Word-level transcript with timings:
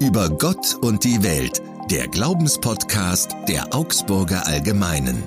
Über 0.00 0.28
Gott 0.30 0.76
und 0.80 1.04
die 1.04 1.22
Welt, 1.22 1.62
der 1.90 2.08
Glaubenspodcast 2.08 3.34
der 3.48 3.74
Augsburger 3.74 4.46
Allgemeinen. 4.46 5.22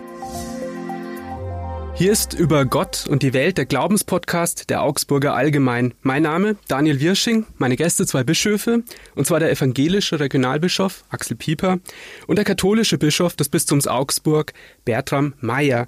Hier 1.95 2.11
ist 2.11 2.33
über 2.33 2.65
Gott 2.65 3.07
und 3.09 3.23
die 3.23 3.33
Welt 3.33 3.57
der 3.57 3.65
Glaubenspodcast 3.65 4.69
der 4.69 4.83
Augsburger 4.83 5.33
Allgemein. 5.33 5.93
Mein 6.01 6.23
Name 6.23 6.57
Daniel 6.67 6.99
Wirsching, 6.99 7.47
meine 7.57 7.75
Gäste 7.75 8.05
zwei 8.05 8.23
Bischöfe, 8.23 8.83
und 9.15 9.25
zwar 9.25 9.39
der 9.39 9.51
evangelische 9.51 10.19
Regionalbischof 10.19 11.03
Axel 11.09 11.35
Pieper 11.35 11.79
und 12.27 12.35
der 12.35 12.45
katholische 12.45 12.97
Bischof 12.97 13.35
des 13.35 13.49
Bistums 13.49 13.87
Augsburg 13.87 14.53
Bertram 14.85 15.33
Meyer. 15.39 15.87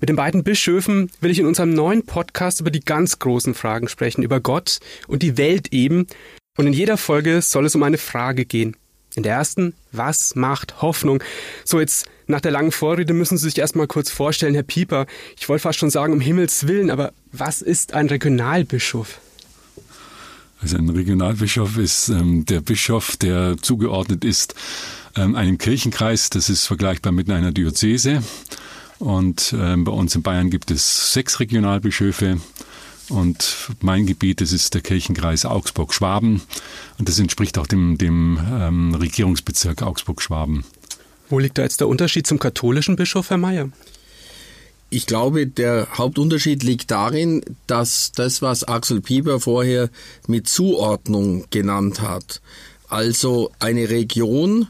Mit 0.00 0.08
den 0.08 0.16
beiden 0.16 0.44
Bischöfen 0.44 1.10
will 1.20 1.30
ich 1.30 1.38
in 1.38 1.46
unserem 1.46 1.72
neuen 1.72 2.04
Podcast 2.04 2.60
über 2.60 2.70
die 2.70 2.80
ganz 2.80 3.20
großen 3.20 3.54
Fragen 3.54 3.88
sprechen, 3.88 4.22
über 4.22 4.40
Gott 4.40 4.80
und 5.06 5.22
die 5.22 5.38
Welt 5.38 5.72
eben. 5.72 6.06
Und 6.56 6.68
in 6.68 6.72
jeder 6.72 6.96
Folge 6.96 7.42
soll 7.42 7.66
es 7.66 7.74
um 7.74 7.82
eine 7.82 7.98
Frage 7.98 8.44
gehen. 8.44 8.76
In 9.16 9.24
der 9.24 9.34
ersten, 9.34 9.74
was 9.90 10.36
macht 10.36 10.82
Hoffnung? 10.82 11.22
So, 11.64 11.80
jetzt 11.80 12.06
nach 12.26 12.40
der 12.40 12.52
langen 12.52 12.70
Vorrede 12.70 13.12
müssen 13.12 13.38
Sie 13.38 13.48
sich 13.48 13.58
erstmal 13.58 13.88
kurz 13.88 14.10
vorstellen, 14.10 14.54
Herr 14.54 14.62
Pieper. 14.62 15.06
Ich 15.36 15.48
wollte 15.48 15.62
fast 15.62 15.78
schon 15.80 15.90
sagen, 15.90 16.12
um 16.12 16.20
Himmels 16.20 16.68
Willen, 16.68 16.90
aber 16.90 17.12
was 17.32 17.60
ist 17.60 17.94
ein 17.94 18.06
Regionalbischof? 18.06 19.20
Also 20.60 20.78
ein 20.78 20.88
Regionalbischof 20.88 21.76
ist 21.76 22.08
ähm, 22.08 22.46
der 22.46 22.60
Bischof, 22.60 23.16
der 23.16 23.56
zugeordnet 23.60 24.24
ist 24.24 24.54
ähm, 25.16 25.34
einem 25.34 25.58
Kirchenkreis. 25.58 26.30
Das 26.30 26.48
ist 26.48 26.66
vergleichbar 26.66 27.12
mit 27.12 27.28
einer 27.30 27.50
Diözese. 27.50 28.22
Und 29.00 29.54
ähm, 29.58 29.84
bei 29.84 29.92
uns 29.92 30.14
in 30.14 30.22
Bayern 30.22 30.50
gibt 30.50 30.70
es 30.70 31.12
sechs 31.12 31.40
Regionalbischöfe. 31.40 32.38
Und 33.08 33.68
mein 33.80 34.06
Gebiet, 34.06 34.40
das 34.40 34.52
ist 34.52 34.74
der 34.74 34.80
Kirchenkreis 34.80 35.44
Augsburg-Schwaben. 35.44 36.42
Und 36.98 37.08
das 37.08 37.18
entspricht 37.18 37.58
auch 37.58 37.66
dem, 37.66 37.98
dem 37.98 38.38
ähm, 38.50 38.94
Regierungsbezirk 38.94 39.82
Augsburg-Schwaben. 39.82 40.64
Wo 41.28 41.38
liegt 41.38 41.58
da 41.58 41.62
jetzt 41.62 41.80
der 41.80 41.88
Unterschied 41.88 42.26
zum 42.26 42.38
katholischen 42.38 42.96
Bischof, 42.96 43.30
Herr 43.30 43.38
Mayer? 43.38 43.70
Ich 44.90 45.06
glaube, 45.06 45.46
der 45.46 45.88
Hauptunterschied 45.98 46.62
liegt 46.62 46.90
darin, 46.90 47.42
dass 47.66 48.12
das, 48.12 48.42
was 48.42 48.64
Axel 48.64 49.00
Pieper 49.00 49.40
vorher 49.40 49.90
mit 50.28 50.48
Zuordnung 50.48 51.46
genannt 51.50 52.00
hat, 52.00 52.40
also 52.88 53.50
eine 53.58 53.90
Region, 53.90 54.68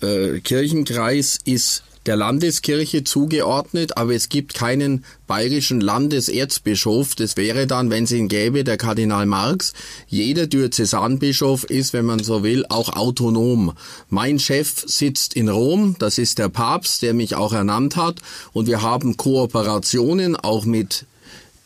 äh, 0.00 0.40
Kirchenkreis 0.40 1.38
ist 1.44 1.84
der 2.06 2.16
Landeskirche 2.16 3.04
zugeordnet, 3.04 3.96
aber 3.96 4.14
es 4.14 4.28
gibt 4.28 4.54
keinen 4.54 5.04
bayerischen 5.26 5.80
Landeserzbischof. 5.80 7.14
Das 7.14 7.36
wäre 7.36 7.66
dann, 7.66 7.90
wenn 7.90 8.04
es 8.04 8.12
ihn 8.12 8.28
gäbe, 8.28 8.64
der 8.64 8.76
Kardinal 8.76 9.26
Marx. 9.26 9.72
Jeder 10.08 10.46
Diözesanbischof 10.46 11.64
ist, 11.64 11.92
wenn 11.92 12.04
man 12.04 12.22
so 12.22 12.42
will, 12.42 12.64
auch 12.68 12.96
autonom. 12.96 13.72
Mein 14.08 14.38
Chef 14.38 14.84
sitzt 14.86 15.34
in 15.34 15.48
Rom, 15.48 15.96
das 15.98 16.18
ist 16.18 16.38
der 16.38 16.48
Papst, 16.48 17.02
der 17.02 17.14
mich 17.14 17.36
auch 17.36 17.52
ernannt 17.52 17.96
hat, 17.96 18.20
und 18.52 18.66
wir 18.66 18.82
haben 18.82 19.16
Kooperationen 19.16 20.36
auch 20.36 20.64
mit 20.64 21.06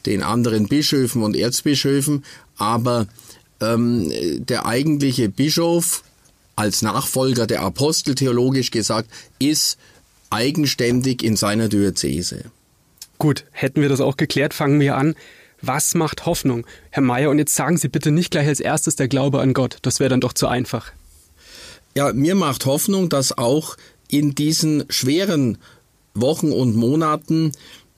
den 0.05 0.23
anderen 0.23 0.69
Bischöfen 0.69 1.23
und 1.23 1.35
Erzbischöfen, 1.35 2.25
aber 2.57 3.07
ähm, 3.61 4.11
der 4.47 4.67
eigentliche 4.67 5.29
Bischof 5.29 6.05
als 6.55 6.83
Nachfolger 6.83 7.47
der 7.47 7.63
Apostel 7.63 8.15
theologisch 8.15 8.71
gesagt 8.71 9.11
ist 9.39 9.79
eigenständig 10.31 11.23
in 11.23 11.37
seiner 11.37 11.69
Diözese. 11.69 12.51
Gut, 13.19 13.45
hätten 13.51 13.81
wir 13.81 13.89
das 13.89 14.01
auch 14.01 14.17
geklärt, 14.17 14.55
fangen 14.55 14.81
wir 14.81 14.97
an. 14.97 15.15
Was 15.63 15.95
macht 15.95 16.27
Hoffnung? 16.27 16.67
Herr 16.91 17.03
Mayer, 17.03 17.31
und 17.31 17.39
jetzt 17.39 17.55
sagen 17.55 17.79
Sie 17.79 17.89
bitte 17.89 18.11
nicht 18.11 18.31
gleich 18.31 18.47
als 18.47 18.61
erstes 18.61 18.97
der 18.97 19.09
Glaube 19.09 19.41
an 19.41 19.55
Gott. 19.55 19.79
Das 19.83 20.01
wäre 20.01 20.11
dann 20.11 20.21
doch 20.21 20.35
zu 20.35 20.47
einfach. 20.47 20.93
Ja, 21.95 22.13
mir 22.13 22.35
macht 22.35 22.67
Hoffnung, 22.67 23.09
dass 23.09 23.37
auch 23.37 23.77
in 24.09 24.35
diesen 24.35 24.85
schweren 24.91 25.59
Wochen 26.15 26.53
und 26.53 26.77
Monaten 26.77 27.53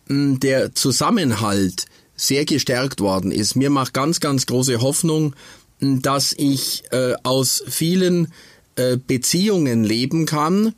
hm, 0.07 0.39
der 0.41 0.75
Zusammenhalt 0.75 1.87
sehr 2.15 2.45
gestärkt 2.45 3.01
worden 3.01 3.33
ist. 3.33 3.57
Mir 3.57 3.71
macht 3.71 3.95
ganz, 3.95 4.21
ganz 4.21 4.47
große 4.47 4.81
Hoffnung, 4.81 5.35
hm, 5.81 6.01
dass 6.01 6.33
ich 6.33 6.85
äh, 6.93 7.15
aus 7.25 7.65
vielen 7.69 8.33
äh, 8.77 8.97
Beziehungen 8.97 9.83
leben 9.83 10.27
kann, 10.27 10.75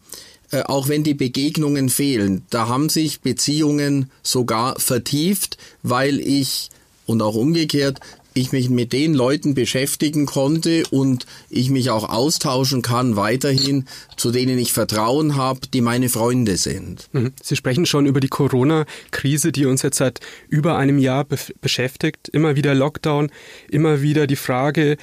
äh, 0.50 0.62
auch 0.62 0.88
wenn 0.88 1.04
die 1.04 1.14
Begegnungen 1.14 1.88
fehlen. 1.88 2.44
Da 2.50 2.68
haben 2.68 2.88
sich 2.88 3.20
Beziehungen 3.20 4.10
sogar 4.22 4.78
vertieft, 4.78 5.58
weil 5.82 6.20
ich 6.20 6.70
und 7.06 7.22
auch 7.22 7.34
umgekehrt 7.34 8.00
ich 8.34 8.52
mich 8.52 8.70
mit 8.70 8.92
den 8.92 9.14
Leuten 9.14 9.54
beschäftigen 9.54 10.26
konnte 10.26 10.84
und 10.90 11.26
ich 11.48 11.70
mich 11.70 11.90
auch 11.90 12.08
austauschen 12.08 12.82
kann 12.82 13.16
weiterhin, 13.16 13.86
zu 14.16 14.30
denen 14.30 14.58
ich 14.58 14.72
Vertrauen 14.72 15.36
habe, 15.36 15.60
die 15.72 15.80
meine 15.80 16.08
Freunde 16.08 16.56
sind. 16.56 17.08
Mhm. 17.12 17.32
Sie 17.42 17.56
sprechen 17.56 17.86
schon 17.86 18.06
über 18.06 18.20
die 18.20 18.28
Corona-Krise, 18.28 19.52
die 19.52 19.66
uns 19.66 19.82
jetzt 19.82 19.98
seit 19.98 20.20
über 20.48 20.76
einem 20.76 20.98
Jahr 20.98 21.24
be 21.24 21.38
beschäftigt. 21.60 22.28
Immer 22.28 22.56
wieder 22.56 22.74
Lockdown, 22.74 23.30
immer 23.70 24.02
wieder 24.02 24.26
die 24.26 24.36
Frage, 24.36 24.96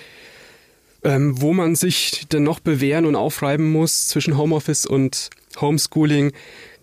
ähm, 1.04 1.42
wo 1.42 1.54
man 1.54 1.76
sich 1.76 2.28
denn 2.32 2.44
noch 2.44 2.60
bewähren 2.60 3.06
und 3.06 3.16
aufreiben 3.16 3.72
muss 3.72 4.08
zwischen 4.08 4.38
Homeoffice 4.38 4.86
und 4.86 5.30
Homeschooling, 5.60 6.34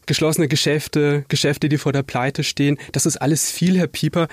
geschlossene 0.07 0.49
Geschäfte, 0.49 1.25
Geschäfte, 1.29 1.69
die 1.69 1.79
vor 1.79 1.93
der 1.93 2.03
Pleite 2.03 2.45
stehen. 2.45 2.79
Das 2.93 3.07
ist 3.07 3.17
alles 3.17 3.51
viel, 3.51 3.79
Herr 3.79 3.87
Pieper. 3.87 4.29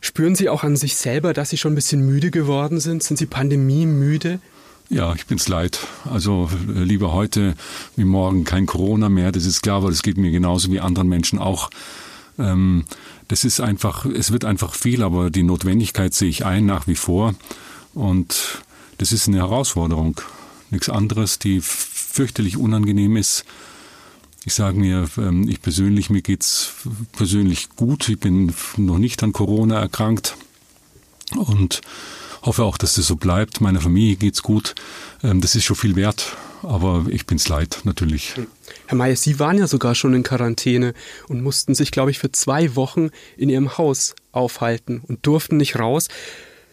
Spüren 0.00 0.34
Sie 0.34 0.48
auch 0.48 0.64
an 0.64 0.76
sich 0.76 0.96
selber, 0.96 1.34
dass 1.34 1.50
Sie 1.50 1.58
schon 1.58 1.72
ein 1.72 1.76
bisschen 1.76 2.06
müde 2.06 2.30
geworden 2.30 2.80
sind? 2.80 3.02
Sind 3.02 3.18
Sie 3.18 3.26
pandemiemüde? 3.26 4.40
Ja, 4.88 5.14
ich 5.14 5.26
bin's 5.26 5.46
leid. 5.46 5.78
Also 6.10 6.50
äh, 6.68 6.82
lieber 6.82 7.12
heute 7.12 7.54
wie 7.96 8.04
morgen 8.04 8.44
kein 8.44 8.66
Corona 8.66 9.08
mehr. 9.08 9.30
Das 9.30 9.44
ist 9.44 9.62
klar, 9.62 9.78
aber 9.78 9.90
das 9.90 10.02
geht 10.02 10.16
mir 10.16 10.30
genauso 10.30 10.70
wie 10.72 10.80
anderen 10.80 11.08
Menschen 11.08 11.38
auch. 11.38 11.70
Ähm, 12.38 12.84
das 13.28 13.44
ist 13.44 13.60
einfach, 13.60 14.04
es 14.06 14.32
wird 14.32 14.44
einfach 14.44 14.74
viel, 14.74 15.04
aber 15.04 15.30
die 15.30 15.44
Notwendigkeit 15.44 16.14
sehe 16.14 16.28
ich 16.28 16.44
ein 16.44 16.66
nach 16.66 16.88
wie 16.88 16.96
vor. 16.96 17.34
Und 17.94 18.62
das 19.00 19.12
ist 19.12 19.28
eine 19.28 19.38
Herausforderung. 19.38 20.20
Nichts 20.70 20.90
anderes, 20.90 21.38
die 21.38 21.60
fürchterlich 21.62 22.58
unangenehm 22.58 23.16
ist. 23.16 23.44
Ich 24.44 24.52
sage 24.52 24.78
mir, 24.78 25.08
ähm, 25.16 25.48
ich 25.48 25.62
persönlich, 25.62 26.10
mir 26.10 26.20
geht's 26.20 26.74
persönlich 27.12 27.70
gut. 27.76 28.10
Ich 28.10 28.20
bin 28.20 28.52
noch 28.76 28.98
nicht 28.98 29.22
an 29.22 29.32
Corona 29.32 29.80
erkrankt 29.80 30.36
und 31.34 31.80
hoffe 32.42 32.62
auch, 32.62 32.76
dass 32.76 32.94
das 32.94 33.06
so 33.06 33.16
bleibt. 33.16 33.62
Meiner 33.62 33.80
Familie 33.80 34.16
geht's 34.16 34.42
gut. 34.42 34.74
Ähm, 35.22 35.40
das 35.40 35.54
ist 35.54 35.64
schon 35.64 35.76
viel 35.76 35.96
wert, 35.96 36.36
aber 36.62 37.06
ich 37.08 37.24
bin's 37.24 37.48
leid, 37.48 37.80
natürlich. 37.84 38.34
Herr 38.86 38.98
Mayer, 38.98 39.16
Sie 39.16 39.38
waren 39.38 39.56
ja 39.56 39.66
sogar 39.66 39.94
schon 39.94 40.12
in 40.12 40.24
Quarantäne 40.24 40.92
und 41.26 41.42
mussten 41.42 41.74
sich, 41.74 41.90
glaube 41.90 42.10
ich, 42.10 42.18
für 42.18 42.32
zwei 42.32 42.76
Wochen 42.76 43.08
in 43.38 43.48
Ihrem 43.48 43.78
Haus 43.78 44.14
aufhalten 44.32 45.00
und 45.08 45.26
durften 45.26 45.56
nicht 45.56 45.78
raus 45.78 46.08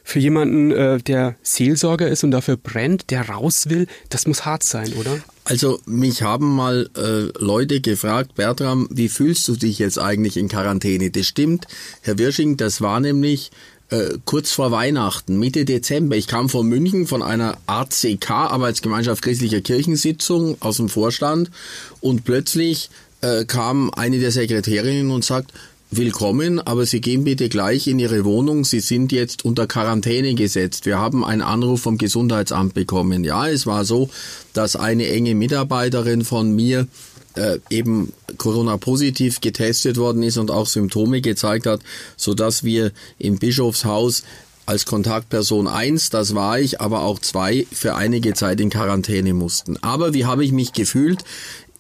für 0.08 0.20
jemanden, 0.20 0.72
äh, 0.72 1.00
der 1.00 1.36
Seelsorger 1.44 2.08
ist 2.08 2.24
und 2.24 2.32
dafür 2.32 2.56
brennt, 2.56 3.12
der 3.12 3.28
raus 3.28 3.70
will, 3.70 3.88
das 4.08 4.26
muss 4.26 4.46
hart 4.46 4.64
sein, 4.64 4.94
oder? 4.94 5.20
Also 5.44 5.82
mich 5.86 6.22
haben 6.22 6.56
mal 6.56 6.90
äh, 6.96 7.44
Leute 7.44 7.82
gefragt, 7.82 8.36
Bertram, 8.36 8.88
wie 8.90 9.10
fühlst 9.10 9.46
du 9.50 9.58
dich 9.58 9.80
jetzt 9.80 10.00
eigentlich 10.00 10.38
in 10.38 10.48
Quarantäne? 10.48 11.12
Das 11.12 11.26
stimmt, 11.26 11.68
Herr 12.00 12.18
Wirsching, 12.18 12.56
das 12.56 12.80
war 12.80 13.02
nämlich 13.02 13.52
äh, 13.90 14.12
kurz 14.24 14.52
vor 14.52 14.72
Weihnachten, 14.72 15.38
Mitte 15.40 15.66
Dezember. 15.66 16.16
Ich 16.16 16.28
kam 16.28 16.48
von 16.48 16.66
München 16.66 17.06
von 17.06 17.22
einer 17.22 17.58
ACK, 17.68 18.32
Arbeitsgemeinschaft 18.32 19.22
christlicher 19.22 19.60
Kirchensitzung 19.60 20.56
aus 20.62 20.78
dem 20.78 20.88
Vorstand 20.88 21.52
und 22.00 22.24
plötzlich 22.24 22.90
äh, 23.20 23.44
kam 23.44 23.90
eine 23.94 24.20
der 24.20 24.32
Sekretärinnen 24.32 25.12
und 25.12 25.26
sagt, 25.26 25.52
Willkommen, 25.90 26.60
aber 26.60 26.86
Sie 26.86 27.00
gehen 27.00 27.24
bitte 27.24 27.48
gleich 27.48 27.88
in 27.88 27.98
Ihre 27.98 28.26
Wohnung. 28.26 28.66
Sie 28.66 28.82
sind 28.82 29.14
jetzt 29.14 29.46
unter 29.46 29.68
Quarantäne 29.68 30.36
gesetzt. 30.36 30.86
Wir 30.86 31.00
haben 31.00 31.24
einen 31.24 31.42
Anruf 31.42 31.80
vom 31.80 31.98
Gesundheitsamt 31.98 32.74
bekommen. 32.74 33.24
Ja, 33.24 33.48
es 33.48 33.66
war 33.66 33.86
so, 33.86 34.10
dass 34.52 34.76
eine 34.76 35.08
enge 35.08 35.34
Mitarbeiterin 35.34 36.26
von 36.26 36.54
mir 36.54 36.90
äh, 37.36 37.60
eben 37.70 38.12
Corona-positiv 38.38 39.40
getestet 39.40 39.96
worden 39.96 40.24
ist 40.24 40.36
und 40.36 40.52
auch 40.52 40.68
Symptome 40.68 41.22
gezeigt 41.22 41.66
hat, 41.66 41.80
so 42.18 42.34
dass 42.34 42.66
wir 42.66 42.92
im 43.18 43.40
Bischofshaus 43.40 44.24
als 44.66 44.86
Kontaktperson 44.86 45.70
eins, 45.70 46.10
das 46.10 46.36
war 46.36 46.60
ich, 46.60 46.82
aber 46.82 47.04
auch 47.04 47.20
zwei 47.20 47.66
für 47.72 47.96
einige 47.96 48.34
Zeit 48.34 48.60
in 48.60 48.70
Quarantäne 48.70 49.34
mussten. 49.34 49.78
Aber 49.82 50.14
wie 50.14 50.26
habe 50.26 50.44
ich 50.44 50.52
mich 50.52 50.74
gefühlt? 50.74 51.24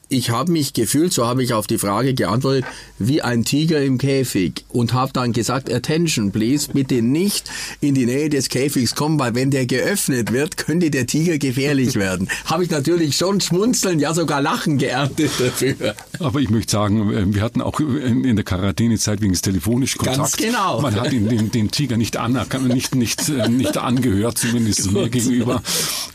Ich 0.09 0.29
habe 0.29 0.51
mich 0.51 0.73
gefühlt, 0.73 1.11
so 1.11 1.25
habe 1.25 1.43
ich 1.43 1.53
auf 1.53 1.67
die 1.67 1.77
Frage 1.77 2.13
geantwortet, 2.13 2.65
wie 2.97 3.21
ein 3.21 3.43
Tiger 3.43 3.81
im 3.81 3.97
Käfig 3.97 4.65
und 4.69 4.93
habe 4.93 5.11
dann 5.11 5.33
gesagt, 5.33 5.71
attention 5.71 6.31
please, 6.31 6.69
bitte 6.71 7.01
nicht 7.01 7.49
in 7.81 7.93
die 7.93 8.05
Nähe 8.05 8.29
des 8.29 8.49
Käfigs 8.49 8.95
kommen, 8.95 9.19
weil 9.19 9.35
wenn 9.35 9.51
der 9.51 9.65
geöffnet 9.65 10.31
wird, 10.31 10.57
könnte 10.57 10.91
der 10.91 11.07
Tiger 11.07 11.37
gefährlich 11.37 11.95
werden. 11.95 12.29
habe 12.45 12.63
ich 12.63 12.69
natürlich 12.69 13.17
schon 13.17 13.41
schmunzeln, 13.41 13.99
ja 13.99 14.13
sogar 14.13 14.41
lachen 14.41 14.77
geerntet 14.77 15.31
dafür. 15.39 15.95
Aber 16.19 16.39
ich 16.39 16.49
möchte 16.49 16.71
sagen, 16.71 17.11
äh, 17.11 17.33
wir 17.33 17.41
hatten 17.41 17.61
auch 17.61 17.79
in 17.79 18.35
der 18.35 18.45
Quarantänezeit 18.45 19.21
wegen 19.21 19.33
des 19.33 19.41
telefonisch 19.41 19.97
Kontakt. 19.97 20.17
Ganz 20.17 20.37
genau. 20.37 20.81
Man 20.81 20.95
hat 20.95 21.11
den, 21.11 21.27
den, 21.27 21.51
den 21.51 21.71
Tiger 21.71 21.97
nicht, 21.97 22.17
an, 22.17 22.39
nicht, 22.67 22.95
nicht, 22.95 23.27
äh, 23.29 23.49
nicht 23.49 23.77
angehört, 23.77 24.37
zumindest 24.37 24.91
mir 24.91 25.09
gegenüber. 25.09 25.61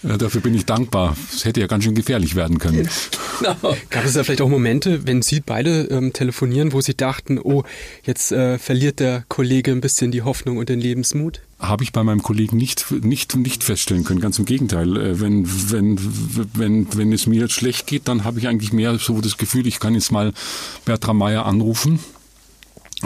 Äh, 0.02 0.16
dafür 0.16 0.40
bin 0.40 0.54
ich 0.54 0.64
dankbar. 0.64 1.16
Es 1.32 1.44
hätte 1.44 1.60
ja 1.60 1.66
ganz 1.66 1.84
schön 1.84 1.94
gefährlich 1.94 2.34
werden 2.34 2.58
können. 2.58 2.88
Genau. 3.38 3.76
Gab 3.90 4.04
es 4.04 4.14
da 4.14 4.24
vielleicht 4.24 4.40
auch 4.40 4.48
Momente, 4.48 5.06
wenn 5.06 5.22
Sie 5.22 5.40
beide 5.40 5.82
ähm, 5.90 6.12
telefonieren, 6.12 6.72
wo 6.72 6.80
Sie 6.80 6.94
dachten, 6.94 7.38
oh, 7.38 7.64
jetzt 8.04 8.32
äh, 8.32 8.58
verliert 8.58 9.00
der 9.00 9.24
Kollege 9.28 9.70
ein 9.72 9.80
bisschen 9.80 10.10
die 10.10 10.22
Hoffnung 10.22 10.56
und 10.56 10.68
den 10.68 10.80
Lebensmut? 10.80 11.40
Habe 11.58 11.84
ich 11.84 11.92
bei 11.92 12.02
meinem 12.02 12.22
Kollegen 12.22 12.56
nicht, 12.56 12.90
nicht, 12.90 13.36
nicht 13.36 13.62
feststellen 13.64 14.04
können. 14.04 14.20
Ganz 14.20 14.38
im 14.38 14.44
Gegenteil. 14.44 14.96
Äh, 14.96 15.20
wenn, 15.20 15.46
wenn, 15.70 15.98
wenn, 16.54 16.86
wenn 16.96 17.12
es 17.12 17.26
mir 17.26 17.48
schlecht 17.48 17.86
geht, 17.86 18.08
dann 18.08 18.24
habe 18.24 18.38
ich 18.38 18.48
eigentlich 18.48 18.72
mehr 18.72 18.98
so 18.98 19.20
das 19.20 19.36
Gefühl, 19.36 19.66
ich 19.66 19.80
kann 19.80 19.94
jetzt 19.94 20.12
mal 20.12 20.32
Bertram 20.84 21.18
Meyer 21.18 21.46
anrufen 21.46 21.98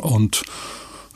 und 0.01 0.45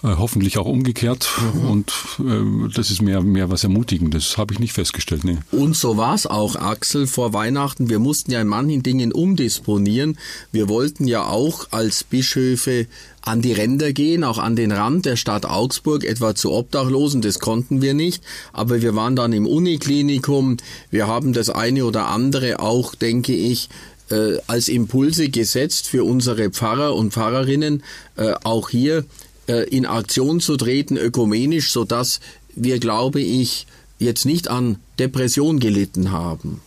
hoffentlich 0.02 0.58
auch 0.58 0.66
umgekehrt. 0.66 1.28
Mhm. 1.54 1.68
Und 1.68 1.92
äh, 2.20 2.72
das 2.74 2.90
ist 2.90 3.02
mehr, 3.02 3.20
mehr 3.22 3.50
was 3.50 3.64
Ermutigendes. 3.64 4.38
Habe 4.38 4.54
ich 4.54 4.60
nicht 4.60 4.72
festgestellt. 4.72 5.24
Nee. 5.24 5.38
Und 5.52 5.76
so 5.76 5.96
war 5.96 6.14
es 6.14 6.26
auch, 6.26 6.56
Axel, 6.56 7.06
vor 7.06 7.32
Weihnachten. 7.32 7.88
Wir 7.88 7.98
mussten 7.98 8.32
ja 8.32 8.40
in 8.40 8.48
manchen 8.48 8.82
Dingen 8.82 9.12
umdisponieren. 9.12 10.18
Wir 10.52 10.68
wollten 10.68 11.06
ja 11.06 11.26
auch 11.26 11.68
als 11.70 12.04
Bischöfe 12.04 12.86
an 13.22 13.42
die 13.42 13.52
Ränder 13.52 13.92
gehen, 13.92 14.24
auch 14.24 14.38
an 14.38 14.56
den 14.56 14.72
Rand 14.72 15.04
der 15.04 15.16
Stadt 15.16 15.44
Augsburg, 15.44 16.04
etwa 16.04 16.34
zu 16.34 16.52
Obdachlosen, 16.52 17.20
das 17.20 17.38
konnten 17.38 17.82
wir 17.82 17.92
nicht, 17.92 18.22
aber 18.54 18.80
wir 18.80 18.96
waren 18.96 19.14
dann 19.14 19.34
im 19.34 19.46
Uniklinikum, 19.46 20.56
wir 20.90 21.06
haben 21.06 21.34
das 21.34 21.50
eine 21.50 21.84
oder 21.84 22.06
andere 22.06 22.60
auch, 22.60 22.94
denke 22.94 23.34
ich, 23.34 23.68
äh, 24.10 24.38
als 24.46 24.68
Impulse 24.68 25.28
gesetzt 25.28 25.86
für 25.88 26.04
unsere 26.04 26.50
Pfarrer 26.50 26.94
und 26.94 27.12
Pfarrerinnen, 27.12 27.82
äh, 28.16 28.32
auch 28.42 28.70
hier 28.70 28.98
äh, 28.98 29.04
in 29.50 29.86
Aktion 29.86 30.40
zu 30.40 30.56
treten, 30.56 30.96
ökumenisch, 30.96 31.72
sodass 31.72 32.20
wir, 32.54 32.78
glaube 32.78 33.20
ich, 33.20 33.66
jetzt 33.98 34.24
nicht 34.26 34.48
an 34.48 34.78
Depression 34.98 35.60
gelitten 35.60 36.10
haben. 36.10 36.60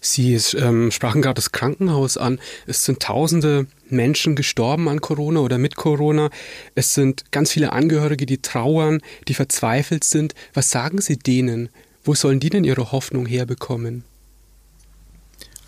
Sie 0.00 0.34
ähm, 0.56 0.90
sprachen 0.90 1.20
gerade 1.20 1.34
das 1.34 1.52
Krankenhaus 1.52 2.16
an. 2.16 2.38
Es 2.66 2.84
sind 2.84 3.00
tausende 3.00 3.66
Menschen 3.90 4.34
gestorben 4.34 4.88
an 4.88 5.00
Corona 5.00 5.40
oder 5.40 5.58
mit 5.58 5.76
Corona. 5.76 6.30
Es 6.74 6.94
sind 6.94 7.30
ganz 7.32 7.50
viele 7.52 7.72
Angehörige, 7.72 8.24
die 8.24 8.38
trauern, 8.38 9.02
die 9.28 9.34
verzweifelt 9.34 10.04
sind. 10.04 10.34
Was 10.54 10.70
sagen 10.70 11.00
Sie 11.00 11.18
denen? 11.18 11.68
Wo 12.02 12.14
sollen 12.14 12.40
die 12.40 12.48
denn 12.48 12.64
ihre 12.64 12.92
Hoffnung 12.92 13.26
herbekommen? 13.26 14.04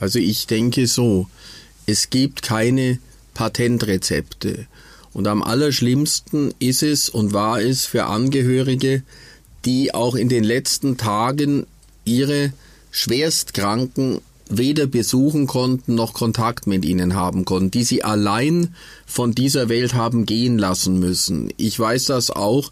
Also 0.01 0.19
ich 0.19 0.47
denke 0.47 0.87
so, 0.87 1.29
es 1.87 2.09
gibt 2.09 2.43
keine 2.43 2.99
Patentrezepte. 3.35 4.67
Und 5.13 5.27
am 5.27 5.43
allerschlimmsten 5.43 6.55
ist 6.59 6.83
es 6.83 7.09
und 7.09 7.33
war 7.33 7.61
es 7.61 7.85
für 7.85 8.07
Angehörige, 8.07 9.03
die 9.65 9.95
auch 9.95 10.15
in 10.15 10.29
den 10.29 10.45
letzten 10.45 10.97
Tagen 10.97 11.67
ihre 12.05 12.53
Schwerstkranken 12.91 14.21
weder 14.49 14.87
besuchen 14.87 15.47
konnten 15.47 15.95
noch 15.95 16.13
Kontakt 16.13 16.67
mit 16.67 16.85
ihnen 16.85 17.15
haben 17.15 17.45
konnten, 17.45 17.71
die 17.71 17.85
sie 17.85 18.05
allein 18.05 18.75
von 19.07 19.33
dieser 19.33 19.69
Welt 19.69 19.95
haben 19.95 20.27
gehen 20.27 20.59
lassen 20.59 20.99
müssen. 20.99 21.53
Ich 21.57 21.79
weiß 21.79 22.07
das 22.07 22.31
auch 22.31 22.71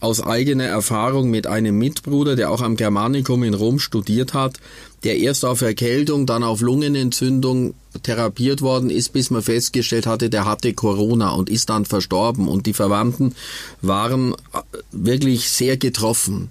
aus 0.00 0.20
eigener 0.20 0.64
Erfahrung 0.64 1.30
mit 1.30 1.46
einem 1.46 1.78
Mitbruder, 1.78 2.36
der 2.36 2.50
auch 2.50 2.60
am 2.60 2.76
Germanicum 2.76 3.44
in 3.44 3.54
Rom 3.54 3.78
studiert 3.78 4.34
hat, 4.34 4.58
der 5.04 5.18
erst 5.18 5.44
auf 5.44 5.62
Erkältung, 5.62 6.26
dann 6.26 6.42
auf 6.42 6.60
Lungenentzündung 6.60 7.74
therapiert 8.02 8.62
worden 8.62 8.90
ist, 8.90 9.12
bis 9.12 9.30
man 9.30 9.42
festgestellt 9.42 10.06
hatte, 10.06 10.30
der 10.30 10.44
hatte 10.44 10.72
Corona 10.72 11.30
und 11.30 11.50
ist 11.50 11.70
dann 11.70 11.84
verstorben. 11.84 12.48
Und 12.48 12.66
die 12.66 12.72
Verwandten 12.72 13.34
waren 13.80 14.32
äh, 14.32 14.36
wirklich 14.92 15.48
sehr 15.50 15.76
getroffen 15.76 16.48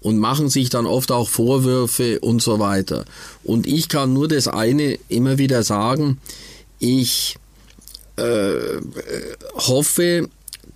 und 0.00 0.18
machen 0.18 0.48
sich 0.48 0.68
dann 0.68 0.86
oft 0.86 1.12
auch 1.12 1.28
Vorwürfe 1.28 2.20
und 2.20 2.42
so 2.42 2.58
weiter. 2.58 3.04
Und 3.44 3.66
ich 3.66 3.88
kann 3.88 4.12
nur 4.12 4.28
das 4.28 4.48
eine 4.48 4.98
immer 5.08 5.38
wieder 5.38 5.62
sagen, 5.62 6.18
ich 6.78 7.36
äh, 8.16 8.80
hoffe, 9.54 10.28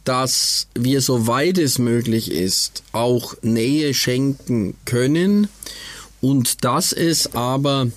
dass 0.05 0.69
wir, 0.75 1.01
soweit 1.01 1.59
es 1.59 1.79
möglich 1.79 2.31
ist, 2.31 2.85
auch 2.93 3.35
Nähe 3.43 3.93
schenken 3.93 4.77
können 4.85 5.49
und 6.21 6.65
dass 6.65 6.93
es 6.93 7.35
aber 7.35 7.89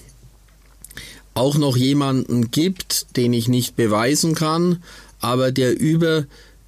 auch 1.39 1.57
noch 1.57 1.77
jemanden 1.77 2.51
gibt, 2.51 3.15
den 3.15 3.31
ich 3.31 3.47
nicht 3.47 3.77
beweisen 3.77 4.35
kann, 4.35 4.83
aber 5.21 5.53
der 5.53 5.79
über 5.79 6.25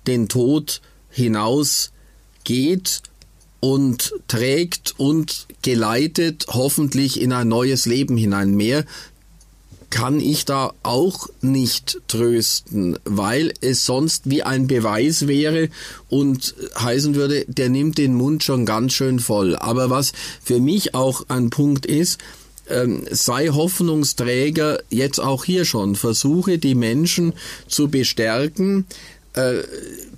den 0.08 0.30
Tod 0.30 0.82
hinaus 1.10 1.92
geht 2.46 3.02
und 3.60 4.14
trägt 4.30 4.96
und 4.98 5.48
geleitet 5.62 6.46
hoffentlich 6.48 7.20
in 7.20 7.34
ein 7.34 7.50
neues 7.50 7.86
Leben 7.86 8.16
hinein. 8.16 8.56
Mehr 8.56 8.86
kann 9.90 10.22
ich 10.22 10.46
da 10.46 10.74
auch 10.84 11.28
nicht 11.42 12.00
trösten, 12.08 12.98
weil 13.04 13.54
es 13.60 13.86
sonst 13.86 14.30
wie 14.30 14.42
ein 14.42 14.68
Beweis 14.68 15.28
wäre 15.28 15.68
und 16.08 16.56
heißen 16.80 17.14
würde, 17.16 17.44
der 17.50 17.68
nimmt 17.68 17.98
den 17.98 18.16
Mund 18.16 18.42
schon 18.42 18.66
ganz 18.66 18.94
schön 18.94 19.20
voll. 19.20 19.58
Aber 19.58 19.90
was 19.90 20.14
für 20.42 20.62
mich 20.62 20.96
auch 20.96 21.26
ein 21.28 21.50
Punkt 21.50 21.86
ist, 21.86 22.20
ähm, 22.72 23.06
sei 23.10 23.50
Hoffnungsträger 23.50 24.80
jetzt 24.90 25.20
auch 25.20 25.46
hier 25.46 25.66
schon. 25.66 25.96
Versuche 25.96 26.58
die 26.58 26.76
Menschen 26.76 27.34
zu 27.68 27.90
bestärken, 27.90 28.86
äh, 29.34 29.62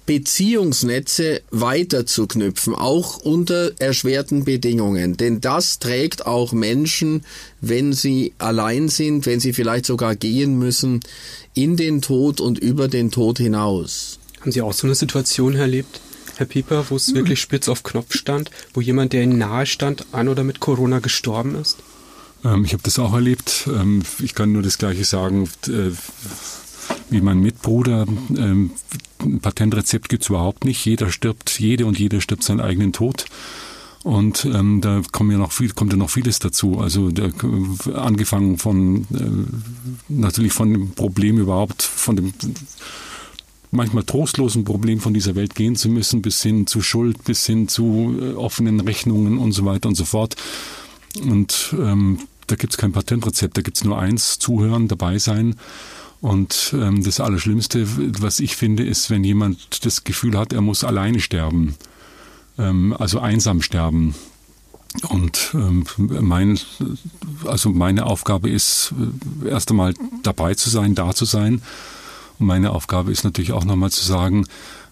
Beziehungsnetze 0.06 1.42
weiterzuknüpfen, 1.52 2.76
auch 2.76 3.18
unter 3.20 3.72
erschwerten 3.80 4.44
Bedingungen. 4.44 5.16
Denn 5.16 5.40
das 5.40 5.80
trägt 5.80 6.26
auch 6.26 6.52
Menschen, 6.52 7.24
wenn 7.62 7.94
sie 7.94 8.34
allein 8.38 8.90
sind, 8.90 9.26
wenn 9.26 9.40
sie 9.40 9.54
vielleicht 9.54 9.86
sogar 9.86 10.16
gehen 10.16 10.60
müssen, 10.60 11.00
in 11.54 11.78
den 11.78 12.02
Tod 12.02 12.42
und 12.42 12.60
über 12.60 12.88
den 12.90 13.12
Tod 13.12 13.38
hinaus. 13.38 14.20
Haben 14.42 14.52
Sie 14.52 14.62
auch 14.62 14.74
so 14.74 14.88
eine 14.88 14.96
Situation 14.96 15.56
erlebt, 15.56 16.02
Herr 16.36 16.46
Pieper, 16.46 16.86
wo 16.90 16.98
es 16.98 17.14
wirklich 17.14 17.40
spitz 17.40 17.70
auf 17.70 17.84
Knopf 17.84 18.14
stand, 18.18 18.52
wo 18.74 18.82
jemand, 18.82 19.14
der 19.14 19.24
Ihnen 19.24 19.38
nahe 19.38 19.66
stand, 19.66 20.06
an 20.12 20.28
oder 20.28 20.44
mit 20.44 20.60
Corona 20.60 21.00
gestorben 21.00 21.56
ist? 21.56 21.78
Ähm, 22.44 22.66
ich 22.66 22.74
habe 22.74 22.84
das 22.84 23.00
auch 23.00 23.14
erlebt. 23.14 23.68
Ähm, 23.68 24.04
ich 24.20 24.36
kann 24.36 24.52
nur 24.52 24.62
das 24.62 24.78
Gleiche 24.78 25.06
sagen 25.06 25.50
äh, 25.68 25.92
wie 27.10 27.22
mein 27.22 27.40
Mitbruder. 27.40 28.06
Ähm, 28.36 28.72
ein 29.20 29.40
Patentrezept 29.40 30.10
gibt 30.10 30.24
es 30.24 30.30
überhaupt 30.30 30.66
nicht. 30.66 30.84
Jeder 30.86 31.12
stirbt, 31.12 31.60
jede 31.60 31.86
und 31.86 31.98
jeder 31.98 32.22
stirbt 32.22 32.44
seinen 32.44 32.60
eigenen 32.60 32.94
Tod. 32.94 33.26
Und 34.04 34.44
ähm, 34.44 34.82
da 34.82 35.02
kommt 35.14 35.32
ja 35.32 35.38
noch 35.38 35.54
viel, 35.54 35.70
kommt 35.70 35.94
ja 35.94 35.98
noch 35.98 36.10
vieles 36.10 36.40
dazu. 36.40 36.80
Also 36.80 37.10
der, 37.10 37.32
angefangen 37.94 38.58
von 38.58 39.08
äh, 39.14 39.54
natürlich 40.10 40.52
von 40.52 40.74
dem 40.74 40.92
Problem 40.92 41.38
überhaupt, 41.38 41.82
von 41.84 42.18
dem 42.18 42.34
manchmal 43.72 44.04
trostlosen 44.04 44.66
Problem 44.66 45.00
von 45.00 45.14
dieser 45.14 45.36
Welt 45.36 45.56
gehen 45.56 45.78
zu 45.78 45.88
müssen, 45.88 46.22
bis 46.22 46.42
hin 46.44 46.68
zu 46.68 46.82
Schuld, 46.82 47.24
bis 47.24 47.46
hin 47.46 47.70
zu 47.70 48.16
äh, 48.22 48.34
offenen 48.34 48.82
Rechnungen 48.82 49.38
und 49.38 49.54
so 49.54 49.64
weiter 49.64 49.88
und 49.88 49.96
so 49.96 50.06
fort. 50.06 50.36
Und 51.22 51.74
ähm, 51.80 52.20
da 52.48 52.56
gibt 52.56 52.74
es 52.74 52.78
kein 52.78 52.92
Patentrezept, 52.92 53.58
da 53.58 53.62
gibt 53.62 53.78
es 53.78 53.84
nur 53.84 54.00
eins, 54.00 54.40
zuhören, 54.40 54.88
dabei 54.88 55.20
sein 55.20 55.56
und 56.24 56.74
ähm, 56.74 57.04
das 57.04 57.20
Allerschlimmste, 57.20 57.86
was 58.22 58.40
ich 58.40 58.56
finde, 58.56 58.86
ist, 58.86 59.10
wenn 59.10 59.26
jemand 59.26 59.86
das 59.86 60.06
Gefühl 60.06 60.38
hat, 60.38 60.54
er 60.54 60.62
muss 60.62 60.86
alleine 60.86 61.20
sterben, 61.20 61.76
ähm, 62.58 62.96
also 62.98 63.20
einsam 63.20 63.62
sterben. 63.62 64.16
Und 65.10 65.52
ähm, 65.54 65.86
mein, 65.98 66.58
also 67.46 67.72
meine 67.72 68.06
Aufgabe 68.06 68.50
ist, 68.50 68.94
äh, 69.44 69.50
erst 69.50 69.72
einmal 69.72 69.96
dabei 70.22 70.56
zu 70.56 70.70
sein, 70.70 70.96
da 70.96 71.14
zu 71.14 71.26
sein. 71.26 71.62
Und 72.40 72.46
meine 72.46 72.72
Aufgabe 72.72 73.12
ist 73.12 73.26
natürlich 73.26 73.52
auch 73.52 73.66
nochmal 73.66 73.92
zu 73.92 74.06
sagen, 74.06 74.46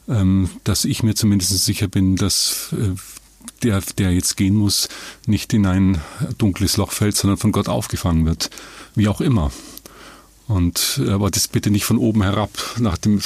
ähm, 0.09 0.49
dass 0.65 0.83
ich 0.83 1.01
mir 1.01 1.15
zumindest 1.15 1.57
sicher 1.63 1.87
bin, 1.87 2.17
dass 2.17 2.73
äh, 2.73 2.93
der, 3.63 3.81
der 3.97 4.11
jetzt 4.11 4.37
gehen 4.37 4.55
muss, 4.55 4.89
nicht 5.25 5.53
in 5.53 5.65
ein 5.65 6.01
dunkles 6.37 6.77
Loch 6.77 6.91
fällt, 6.91 7.15
sondern 7.15 7.37
von 7.37 7.51
Gott 7.51 7.69
aufgefangen 7.69 8.25
wird. 8.25 8.49
Wie 8.95 9.07
auch 9.07 9.21
immer. 9.21 9.51
Und 10.47 11.01
aber 11.07 11.31
das 11.31 11.47
bitte 11.47 11.71
nicht 11.71 11.85
von 11.85 11.97
oben 11.97 12.23
herab 12.23 12.49
nach 12.77 12.97
dem 12.97 13.21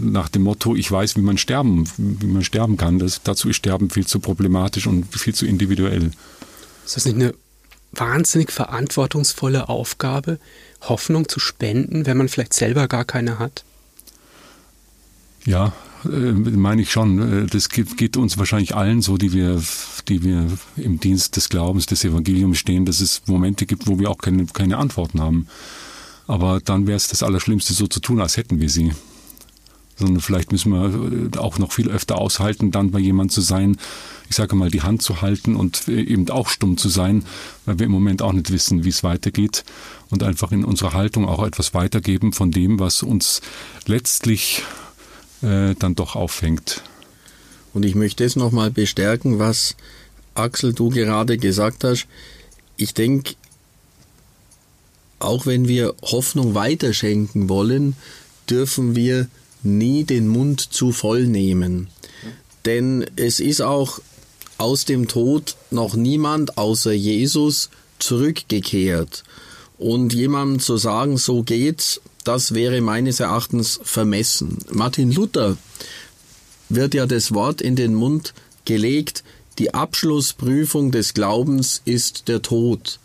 nach 0.00 0.30
dem 0.30 0.42
Motto, 0.42 0.74
ich 0.74 0.90
weiß, 0.90 1.16
wie 1.16 1.20
man 1.20 1.36
sterben, 1.36 1.86
wie 1.98 2.26
man 2.26 2.44
sterben 2.44 2.78
kann. 2.78 2.98
Das, 2.98 3.22
dazu 3.22 3.50
ist 3.50 3.56
Sterben 3.56 3.90
viel 3.90 4.06
zu 4.06 4.20
problematisch 4.20 4.86
und 4.86 5.14
viel 5.14 5.34
zu 5.34 5.44
individuell. 5.44 6.12
Ist 6.86 6.96
das 6.96 7.04
nicht 7.04 7.16
eine 7.16 7.34
wahnsinnig 7.92 8.52
verantwortungsvolle 8.52 9.68
Aufgabe, 9.68 10.38
Hoffnung 10.80 11.28
zu 11.28 11.40
spenden, 11.40 12.06
wenn 12.06 12.16
man 12.16 12.28
vielleicht 12.28 12.54
selber 12.54 12.88
gar 12.88 13.04
keine 13.04 13.38
hat? 13.38 13.64
Ja, 15.44 15.72
meine 16.04 16.82
ich 16.82 16.90
schon. 16.90 17.44
Äh, 17.44 17.46
das 17.46 17.68
geht, 17.68 17.96
geht, 17.96 18.16
uns 18.16 18.38
wahrscheinlich 18.38 18.74
allen 18.74 19.02
so, 19.02 19.16
die 19.16 19.32
wir, 19.32 19.62
die 20.08 20.22
wir 20.22 20.46
im 20.76 21.00
Dienst 21.00 21.36
des 21.36 21.48
Glaubens, 21.48 21.86
des 21.86 22.04
Evangeliums 22.04 22.58
stehen, 22.58 22.84
dass 22.84 23.00
es 23.00 23.22
Momente 23.26 23.66
gibt, 23.66 23.86
wo 23.86 23.98
wir 23.98 24.10
auch 24.10 24.18
keine, 24.18 24.46
keine 24.46 24.78
Antworten 24.78 25.20
haben. 25.20 25.46
Aber 26.26 26.60
dann 26.60 26.86
wäre 26.86 26.96
es 26.96 27.08
das 27.08 27.22
Allerschlimmste, 27.22 27.74
so 27.74 27.86
zu 27.86 28.00
tun, 28.00 28.20
als 28.20 28.36
hätten 28.36 28.60
wir 28.60 28.70
sie. 28.70 28.92
Sondern 29.96 30.20
vielleicht 30.20 30.50
müssen 30.50 30.72
wir 30.72 31.34
äh, 31.34 31.38
auch 31.38 31.58
noch 31.58 31.72
viel 31.72 31.88
öfter 31.88 32.18
aushalten, 32.18 32.70
dann 32.70 32.90
bei 32.90 32.98
jemand 32.98 33.30
zu 33.30 33.40
sein, 33.40 33.76
ich 34.28 34.36
sage 34.36 34.56
mal, 34.56 34.70
die 34.70 34.82
Hand 34.82 35.02
zu 35.02 35.20
halten 35.20 35.54
und 35.54 35.88
eben 35.88 36.28
auch 36.30 36.48
stumm 36.48 36.78
zu 36.78 36.88
sein, 36.88 37.24
weil 37.66 37.78
wir 37.78 37.86
im 37.86 37.92
Moment 37.92 38.22
auch 38.22 38.32
nicht 38.32 38.50
wissen, 38.50 38.82
wie 38.84 38.88
es 38.88 39.04
weitergeht 39.04 39.64
und 40.10 40.22
einfach 40.22 40.52
in 40.52 40.64
unserer 40.64 40.94
Haltung 40.94 41.28
auch 41.28 41.44
etwas 41.44 41.74
weitergeben 41.74 42.32
von 42.32 42.50
dem, 42.50 42.78
was 42.78 43.02
uns 43.02 43.42
letztlich 43.86 44.62
äh, 45.42 45.74
dann 45.78 45.94
doch 45.94 46.16
auffängt. 46.16 46.82
Und 47.74 47.84
ich 47.84 47.94
möchte 47.94 48.24
es 48.24 48.36
nochmal 48.36 48.70
bestärken, 48.70 49.38
was 49.38 49.76
Axel 50.34 50.72
du 50.72 50.90
gerade 50.90 51.38
gesagt 51.38 51.84
hast. 51.84 52.06
Ich 52.76 52.94
denke, 52.94 53.34
auch 55.18 55.46
wenn 55.46 55.68
wir 55.68 55.94
Hoffnung 56.02 56.54
weiterschenken 56.54 57.48
wollen, 57.48 57.96
dürfen 58.50 58.96
wir 58.96 59.28
nie 59.62 60.04
den 60.04 60.28
Mund 60.28 60.60
zu 60.60 60.92
voll 60.92 61.26
nehmen. 61.26 61.88
Denn 62.64 63.04
es 63.16 63.40
ist 63.40 63.60
auch 63.60 64.00
aus 64.58 64.84
dem 64.84 65.08
Tod 65.08 65.56
noch 65.70 65.94
niemand 65.94 66.58
außer 66.58 66.92
Jesus 66.92 67.70
zurückgekehrt. 67.98 69.24
Und 69.78 70.12
jemandem 70.12 70.60
zu 70.60 70.76
sagen, 70.76 71.16
so 71.16 71.42
geht's, 71.42 72.00
das 72.24 72.54
wäre 72.54 72.80
meines 72.80 73.20
Erachtens 73.20 73.80
vermessen. 73.82 74.58
Martin 74.70 75.12
Luther 75.12 75.56
wird 76.68 76.94
ja 76.94 77.06
das 77.06 77.32
Wort 77.34 77.60
in 77.60 77.76
den 77.76 77.94
Mund 77.94 78.34
gelegt, 78.64 79.24
die 79.58 79.74
Abschlussprüfung 79.74 80.92
des 80.92 81.14
Glaubens 81.14 81.82
ist 81.84 82.28
der 82.28 82.42
Tod. 82.42 82.98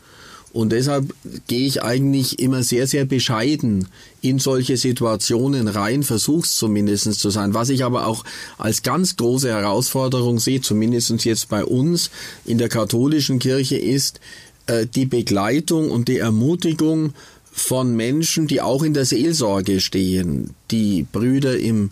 Und 0.54 0.72
deshalb 0.72 1.14
gehe 1.48 1.68
ich 1.68 1.84
eigentlich 1.84 2.40
immer 2.40 2.64
sehr, 2.64 2.88
sehr 2.88 3.06
bescheiden 3.06 3.90
in 4.22 4.40
solche 4.40 4.78
Situationen 4.78 5.68
rein, 5.68 6.04
versuch's 6.04 6.56
zumindest 6.56 7.14
zu 7.20 7.30
sein. 7.30 7.54
Was 7.54 7.70
ich 7.70 7.84
aber 7.84 8.08
auch 8.08 8.24
als 8.58 8.82
ganz 8.82 9.18
große 9.18 9.50
Herausforderung 9.50 10.40
sehe, 10.40 10.62
zumindest 10.62 11.26
jetzt 11.26 11.50
bei 11.50 11.64
uns 11.64 12.10
in 12.46 12.58
der 12.58 12.70
katholischen 12.70 13.40
Kirche, 13.40 13.78
ist 13.78 14.20
äh, 14.68 14.88
die 14.88 15.06
Begleitung 15.06 15.92
und 15.92 16.08
die 16.08 16.18
Ermutigung 16.18 17.14
von 17.58 17.96
Menschen, 17.96 18.48
die 18.48 18.62
auch 18.62 18.84
in 18.84 18.94
der 18.94 19.06
Seelsorge 19.06 19.80
stehen, 19.80 20.52
die 20.70 21.06
Brüder 21.12 21.58
im 21.58 21.90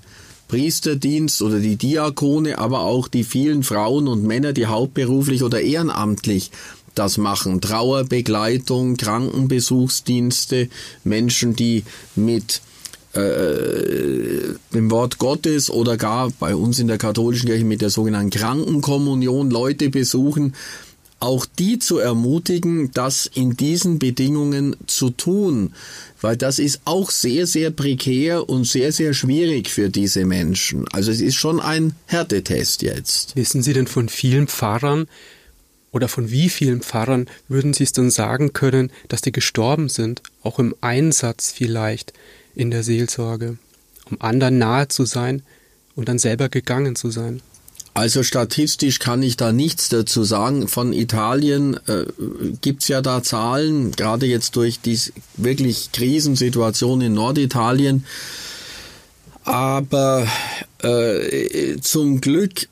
Priesterdienst 0.48 1.42
oder 1.42 1.60
die 1.60 1.76
Diakone, 1.76 2.60
aber 2.60 2.82
auch 2.82 3.08
die 3.08 3.24
vielen 3.24 3.64
Frauen 3.64 4.08
und 4.08 4.24
Männer, 4.24 4.54
die 4.54 4.68
hauptberuflich 4.68 5.42
oder 5.42 5.62
ehrenamtlich 5.62 6.52
das 6.94 7.18
machen. 7.18 7.62
Trauerbegleitung, 7.62 8.96
Krankenbesuchsdienste, 8.96 10.70
Menschen, 11.04 11.56
die 11.56 11.84
mit 12.16 12.62
äh, 13.14 14.54
dem 14.74 14.92
Wort 14.92 15.18
Gottes 15.18 15.72
oder 15.72 15.98
gar 15.98 16.30
bei 16.40 16.56
uns 16.56 16.78
in 16.78 16.88
der 16.88 17.00
katholischen 17.00 17.48
Kirche 17.48 17.66
mit 17.66 17.82
der 17.82 17.90
sogenannten 17.90 18.30
Krankenkommunion 18.30 19.50
Leute 19.50 19.90
besuchen 19.90 20.54
auch 21.20 21.46
die 21.46 21.80
zu 21.80 21.98
ermutigen, 21.98 22.92
das 22.92 23.26
in 23.26 23.56
diesen 23.56 24.00
Bedingungen 24.00 24.76
zu 24.86 25.10
tun, 25.10 25.74
weil 26.22 26.38
das 26.38 26.60
ist 26.60 26.82
auch 26.86 27.10
sehr, 27.10 27.48
sehr 27.48 27.72
prekär 27.72 28.50
und 28.50 28.66
sehr, 28.66 28.92
sehr 28.92 29.14
schwierig 29.14 29.70
für 29.70 29.90
diese 29.90 30.26
Menschen. 30.26 30.86
Also 30.92 31.12
es 31.12 31.22
ist 31.22 31.36
schon 31.36 31.60
ein 31.60 31.96
Härtetest 32.06 32.82
jetzt. 32.82 33.36
Wissen 33.36 33.64
Sie 33.64 33.74
denn 33.74 33.88
von 33.88 34.10
vielen 34.10 34.48
Pfarrern 34.48 35.08
oder 35.92 36.08
von 36.08 36.30
wie 36.30 36.50
vielen 36.50 36.82
Pfarrern 36.82 37.28
würden 37.48 37.74
Sie 37.74 37.86
es 37.86 37.94
denn 37.94 38.12
sagen 38.12 38.54
können, 38.54 38.92
dass 39.08 39.22
die 39.22 39.32
gestorben 39.32 39.88
sind, 39.90 40.22
auch 40.44 40.60
im 40.60 40.76
Einsatz 40.82 41.52
vielleicht 41.52 42.14
in 42.54 42.72
der 42.72 42.84
Seelsorge, 42.84 43.58
um 44.10 44.22
anderen 44.22 44.58
nahe 44.58 44.90
zu 44.90 45.06
sein 45.06 45.44
und 45.96 46.10
dann 46.10 46.20
selber 46.20 46.50
gegangen 46.50 46.96
zu 46.96 47.10
sein? 47.10 47.42
Also 47.96 48.24
statistisch 48.24 49.00
kann 49.00 49.24
ich 49.24 49.38
da 49.38 49.54
nichts 49.54 49.88
dazu 49.88 50.26
sagen. 50.26 50.68
Von 50.68 50.92
Italien 50.92 51.80
äh, 51.88 52.04
gibt's 52.60 52.90
ja 52.90 53.02
da 53.02 53.24
Zahlen, 53.24 53.94
gerade 53.94 54.26
jetzt 54.26 54.58
durch 54.58 54.82
die 54.82 55.00
wirklich 55.38 55.94
Krisensituation 55.94 57.00
in 57.00 57.14
Norditalien. 57.14 58.06
Aber 59.46 60.28
äh, 60.84 61.78
zum 61.80 62.20
Glück 62.20 62.68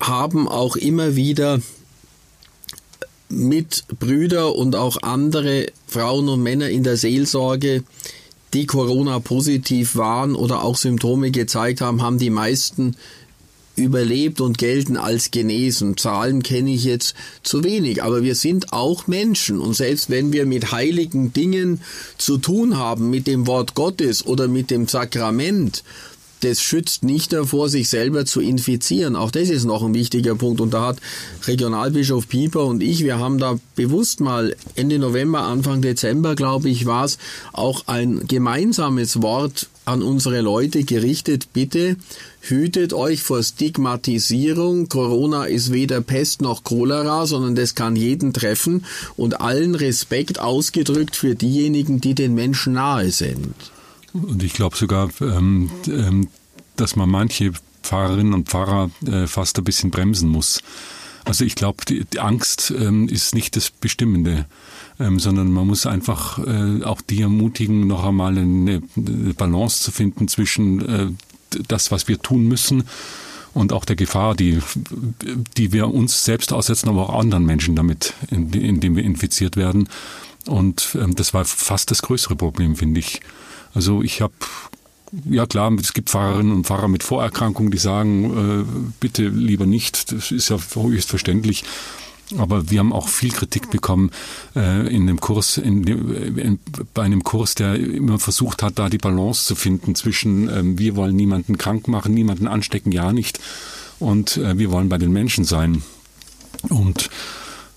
haben 0.00 0.48
auch 0.48 0.76
immer 0.76 1.14
wieder 1.14 1.60
Mitbrüder 3.28 4.54
und 4.54 4.76
auch 4.76 5.02
andere 5.02 5.66
Frauen 5.86 6.30
und 6.30 6.42
Männer 6.42 6.70
in 6.70 6.84
der 6.84 6.96
Seelsorge, 6.96 7.84
die 8.54 8.64
Corona 8.64 9.18
positiv 9.18 9.94
waren 9.94 10.34
oder 10.34 10.62
auch 10.62 10.78
Symptome 10.78 11.32
gezeigt 11.32 11.82
haben, 11.82 12.00
haben 12.00 12.16
die 12.16 12.30
meisten 12.30 12.96
überlebt 13.76 14.40
und 14.40 14.58
gelten 14.58 14.96
als 14.96 15.30
genesen. 15.30 15.96
Zahlen 15.96 16.42
kenne 16.42 16.72
ich 16.72 16.84
jetzt 16.84 17.14
zu 17.42 17.62
wenig, 17.62 18.02
aber 18.02 18.22
wir 18.22 18.34
sind 18.34 18.72
auch 18.72 19.06
Menschen 19.06 19.60
und 19.60 19.74
selbst 19.74 20.10
wenn 20.10 20.32
wir 20.32 20.46
mit 20.46 20.72
heiligen 20.72 21.32
Dingen 21.32 21.80
zu 22.18 22.38
tun 22.38 22.76
haben, 22.76 23.10
mit 23.10 23.26
dem 23.26 23.46
Wort 23.46 23.74
Gottes 23.74 24.26
oder 24.26 24.48
mit 24.48 24.70
dem 24.70 24.88
Sakrament, 24.88 25.84
das 26.40 26.60
schützt 26.60 27.02
nicht 27.02 27.32
davor, 27.32 27.68
sich 27.68 27.88
selber 27.88 28.26
zu 28.26 28.40
infizieren. 28.40 29.16
Auch 29.16 29.30
das 29.30 29.48
ist 29.48 29.64
noch 29.64 29.82
ein 29.82 29.94
wichtiger 29.94 30.34
Punkt. 30.34 30.60
Und 30.60 30.74
da 30.74 30.88
hat 30.88 30.98
Regionalbischof 31.46 32.28
Pieper 32.28 32.66
und 32.66 32.82
ich, 32.82 33.04
wir 33.04 33.18
haben 33.18 33.38
da 33.38 33.58
bewusst 33.74 34.20
mal 34.20 34.54
Ende 34.74 34.98
November, 34.98 35.42
Anfang 35.42 35.80
Dezember, 35.80 36.34
glaube 36.34 36.68
ich, 36.68 36.86
war 36.86 37.06
es, 37.06 37.18
auch 37.52 37.84
ein 37.86 38.26
gemeinsames 38.28 39.22
Wort 39.22 39.68
an 39.86 40.02
unsere 40.02 40.40
Leute 40.40 40.84
gerichtet. 40.84 41.48
Bitte 41.52 41.96
hütet 42.40 42.92
euch 42.92 43.22
vor 43.22 43.42
Stigmatisierung. 43.42 44.88
Corona 44.88 45.44
ist 45.44 45.72
weder 45.72 46.00
Pest 46.00 46.42
noch 46.42 46.64
Cholera, 46.64 47.26
sondern 47.26 47.54
das 47.54 47.74
kann 47.74 47.96
jeden 47.96 48.32
treffen. 48.32 48.84
Und 49.16 49.40
allen 49.40 49.74
Respekt 49.74 50.38
ausgedrückt 50.38 51.16
für 51.16 51.34
diejenigen, 51.34 52.00
die 52.00 52.14
den 52.14 52.34
Menschen 52.34 52.74
nahe 52.74 53.10
sind. 53.10 53.54
Und 54.12 54.42
ich 54.42 54.52
glaube 54.52 54.76
sogar, 54.76 55.10
ähm, 55.20 55.70
ähm, 55.86 56.28
dass 56.76 56.96
man 56.96 57.08
manche 57.08 57.52
Pfarrerinnen 57.82 58.34
und 58.34 58.48
Pfarrer 58.48 58.90
äh, 59.06 59.26
fast 59.26 59.58
ein 59.58 59.64
bisschen 59.64 59.90
bremsen 59.90 60.28
muss. 60.28 60.62
Also 61.24 61.44
ich 61.44 61.54
glaube, 61.54 61.84
die, 61.86 62.04
die, 62.04 62.20
Angst 62.20 62.72
ähm, 62.76 63.08
ist 63.08 63.34
nicht 63.34 63.56
das 63.56 63.70
Bestimmende, 63.70 64.46
ähm, 64.98 65.18
sondern 65.18 65.52
man 65.52 65.66
muss 65.66 65.86
einfach 65.86 66.38
äh, 66.38 66.82
auch 66.82 67.00
die 67.00 67.22
ermutigen, 67.22 67.86
noch 67.86 68.04
einmal 68.04 68.36
eine, 68.38 68.82
Balance 69.36 69.82
zu 69.82 69.92
finden 69.92 70.28
zwischen 70.28 70.88
äh, 70.88 71.06
das, 71.68 71.90
was 71.90 72.08
wir 72.08 72.20
tun 72.20 72.46
müssen 72.48 72.84
und 73.54 73.72
auch 73.72 73.84
der 73.84 73.96
Gefahr, 73.96 74.34
die, 74.34 74.60
die 75.56 75.72
wir 75.72 75.92
uns 75.92 76.24
selbst 76.24 76.52
aussetzen, 76.52 76.88
aber 76.88 77.08
auch 77.08 77.18
anderen 77.18 77.46
Menschen 77.46 77.74
damit, 77.74 78.14
indem 78.30 78.96
wir 78.96 79.04
infiziert 79.04 79.56
werden. 79.56 79.88
Und 80.46 80.96
ähm, 81.00 81.14
das 81.14 81.34
war 81.34 81.44
fast 81.44 81.90
das 81.90 82.02
größere 82.02 82.36
Problem, 82.36 82.76
finde 82.76 83.00
ich. 83.00 83.20
Also 83.74 84.02
ich 84.02 84.20
habe 84.20 84.34
ja 85.24 85.46
klar, 85.46 85.72
es 85.80 85.92
gibt 85.92 86.10
Fahrerinnen 86.10 86.52
und 86.52 86.66
Fahrer 86.66 86.88
mit 86.88 87.02
Vorerkrankungen, 87.02 87.70
die 87.70 87.78
sagen, 87.78 88.64
äh, 88.64 88.90
bitte 89.00 89.28
lieber 89.28 89.66
nicht. 89.66 90.12
Das 90.12 90.30
ist 90.30 90.50
ja 90.50 90.58
höchst 90.74 91.08
verständlich. 91.08 91.64
Aber 92.38 92.70
wir 92.70 92.80
haben 92.80 92.92
auch 92.92 93.08
viel 93.08 93.30
Kritik 93.30 93.70
bekommen 93.70 94.10
äh, 94.56 94.92
in 94.94 95.06
dem 95.06 95.20
Kurs, 95.20 95.58
in 95.58 95.84
dem, 95.84 96.36
in, 96.36 96.58
bei 96.92 97.02
einem 97.02 97.22
Kurs, 97.22 97.54
der 97.54 97.76
immer 97.76 98.18
versucht 98.18 98.62
hat, 98.62 98.78
da 98.78 98.88
die 98.88 98.98
Balance 98.98 99.44
zu 99.44 99.54
finden 99.54 99.94
zwischen 99.94 100.48
ähm, 100.48 100.78
wir 100.78 100.96
wollen 100.96 101.14
niemanden 101.14 101.56
krank 101.56 101.86
machen, 101.86 102.14
niemanden 102.14 102.48
anstecken, 102.48 102.90
ja 102.90 103.12
nicht, 103.12 103.38
und 104.00 104.38
äh, 104.38 104.58
wir 104.58 104.72
wollen 104.72 104.88
bei 104.88 104.98
den 104.98 105.12
Menschen 105.12 105.44
sein. 105.44 105.82
Und 106.68 107.10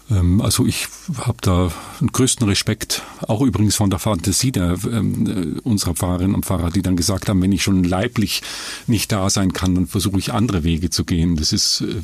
ähm, 0.10 0.42
also 0.42 0.66
ich 0.66 0.88
habe 1.18 1.38
da 1.42 1.72
den 2.02 2.12
größten 2.12 2.48
Respekt, 2.48 3.04
auch 3.28 3.42
übrigens 3.42 3.76
von 3.76 3.90
der 3.90 4.00
Fantasie 4.00 4.52
der, 4.52 4.78
ähm, 4.92 5.28
äh, 5.28 5.60
unserer 5.62 5.94
Pfarrerinnen 5.94 6.36
und 6.36 6.46
Pfarrer, 6.46 6.72
die 6.72 6.82
dann 6.82 6.96
gesagt 6.96 7.30
haben, 7.30 7.42
wenn 7.42 7.52
ich 7.52 7.64
schon 7.64 7.84
leiblich 7.84 8.42
nicht 8.88 9.12
da 9.12 9.30
sein 9.30 9.54
kann, 9.54 9.76
dann 9.76 9.88
versuche 9.88 10.18
ich 10.18 10.34
andere 10.34 10.64
Wege 10.64 10.90
zu 10.90 11.06
gehen. 11.06 11.36
Das 11.36 11.54
ist 11.54 11.82
äh, 11.82 12.02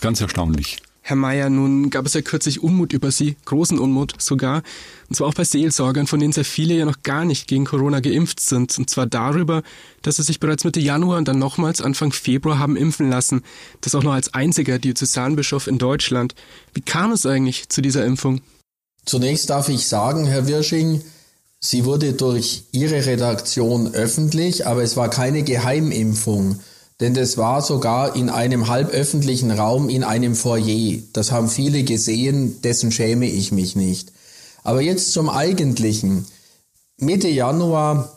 ganz 0.00 0.20
erstaunlich. 0.20 0.78
Herr 1.02 1.16
Mayer, 1.16 1.50
nun 1.50 1.90
gab 1.90 2.06
es 2.06 2.14
ja 2.14 2.22
kürzlich 2.22 2.62
Unmut 2.62 2.92
über 2.92 3.10
Sie, 3.10 3.36
großen 3.44 3.78
Unmut 3.78 4.14
sogar, 4.20 4.62
und 5.08 5.16
zwar 5.16 5.28
auch 5.28 5.34
bei 5.34 5.44
Seelsorgern, 5.44 6.06
von 6.06 6.20
denen 6.20 6.32
sehr 6.32 6.44
viele 6.44 6.74
ja 6.74 6.84
noch 6.84 7.02
gar 7.02 7.24
nicht 7.24 7.48
gegen 7.48 7.64
Corona 7.64 8.00
geimpft 8.00 8.40
sind, 8.40 8.78
und 8.78 8.90
zwar 8.90 9.06
darüber, 9.06 9.62
dass 10.02 10.16
sie 10.16 10.22
sich 10.22 10.40
bereits 10.40 10.64
Mitte 10.64 10.78
Januar 10.78 11.18
und 11.18 11.26
dann 11.26 11.38
nochmals 11.38 11.80
Anfang 11.80 12.12
Februar 12.12 12.58
haben 12.58 12.76
impfen 12.76 13.08
lassen, 13.08 13.42
das 13.80 13.94
auch 13.94 14.02
noch 14.02 14.12
als 14.12 14.34
einziger 14.34 14.78
Diözesanbischof 14.78 15.66
in 15.66 15.78
Deutschland. 15.78 16.34
Wie 16.74 16.82
kam 16.82 17.12
es 17.12 17.26
eigentlich 17.26 17.68
zu 17.68 17.80
dieser 17.80 18.04
Impfung? 18.04 18.40
Zunächst 19.04 19.50
darf 19.50 19.68
ich 19.68 19.86
sagen, 19.86 20.26
Herr 20.26 20.46
Wirsching, 20.46 21.02
sie 21.58 21.84
wurde 21.86 22.12
durch 22.12 22.64
Ihre 22.72 23.06
Redaktion 23.06 23.94
öffentlich, 23.94 24.66
aber 24.66 24.82
es 24.82 24.96
war 24.96 25.08
keine 25.08 25.42
Geheimimpfung, 25.42 26.60
denn 27.00 27.14
das 27.14 27.38
war 27.38 27.62
sogar 27.62 28.14
in 28.14 28.28
einem 28.28 28.68
halböffentlichen 28.68 29.50
Raum 29.50 29.88
in 29.88 30.04
einem 30.04 30.34
Foyer. 30.34 30.98
Das 31.14 31.32
haben 31.32 31.48
viele 31.48 31.82
gesehen, 31.82 32.60
dessen 32.62 32.92
schäme 32.92 33.26
ich 33.26 33.52
mich 33.52 33.74
nicht. 33.74 34.12
Aber 34.62 34.82
jetzt 34.82 35.12
zum 35.12 35.30
Eigentlichen. 35.30 36.26
Mitte 36.98 37.28
Januar 37.28 38.12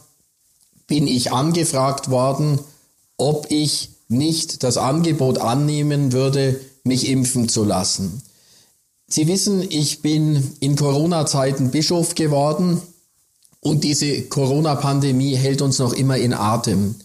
bin 0.87 1.07
ich 1.07 1.31
angefragt 1.31 2.09
worden, 2.09 2.59
ob 3.17 3.47
ich 3.49 3.91
nicht 4.09 4.63
das 4.63 4.77
Angebot 4.77 5.37
annehmen 5.37 6.11
würde, 6.11 6.59
mich 6.83 7.09
impfen 7.09 7.47
zu 7.47 7.63
lassen. 7.63 8.21
Sie 9.07 9.27
wissen, 9.27 9.65
ich 9.69 10.01
bin 10.01 10.55
in 10.59 10.75
Corona-Zeiten 10.75 11.71
Bischof 11.71 12.15
geworden 12.15 12.81
und 13.61 13.85
diese 13.85 14.23
Corona-Pandemie 14.23 15.35
hält 15.35 15.61
uns 15.61 15.79
noch 15.79 15.93
immer 15.93 16.17
in 16.17 16.33
Atem. 16.33 16.95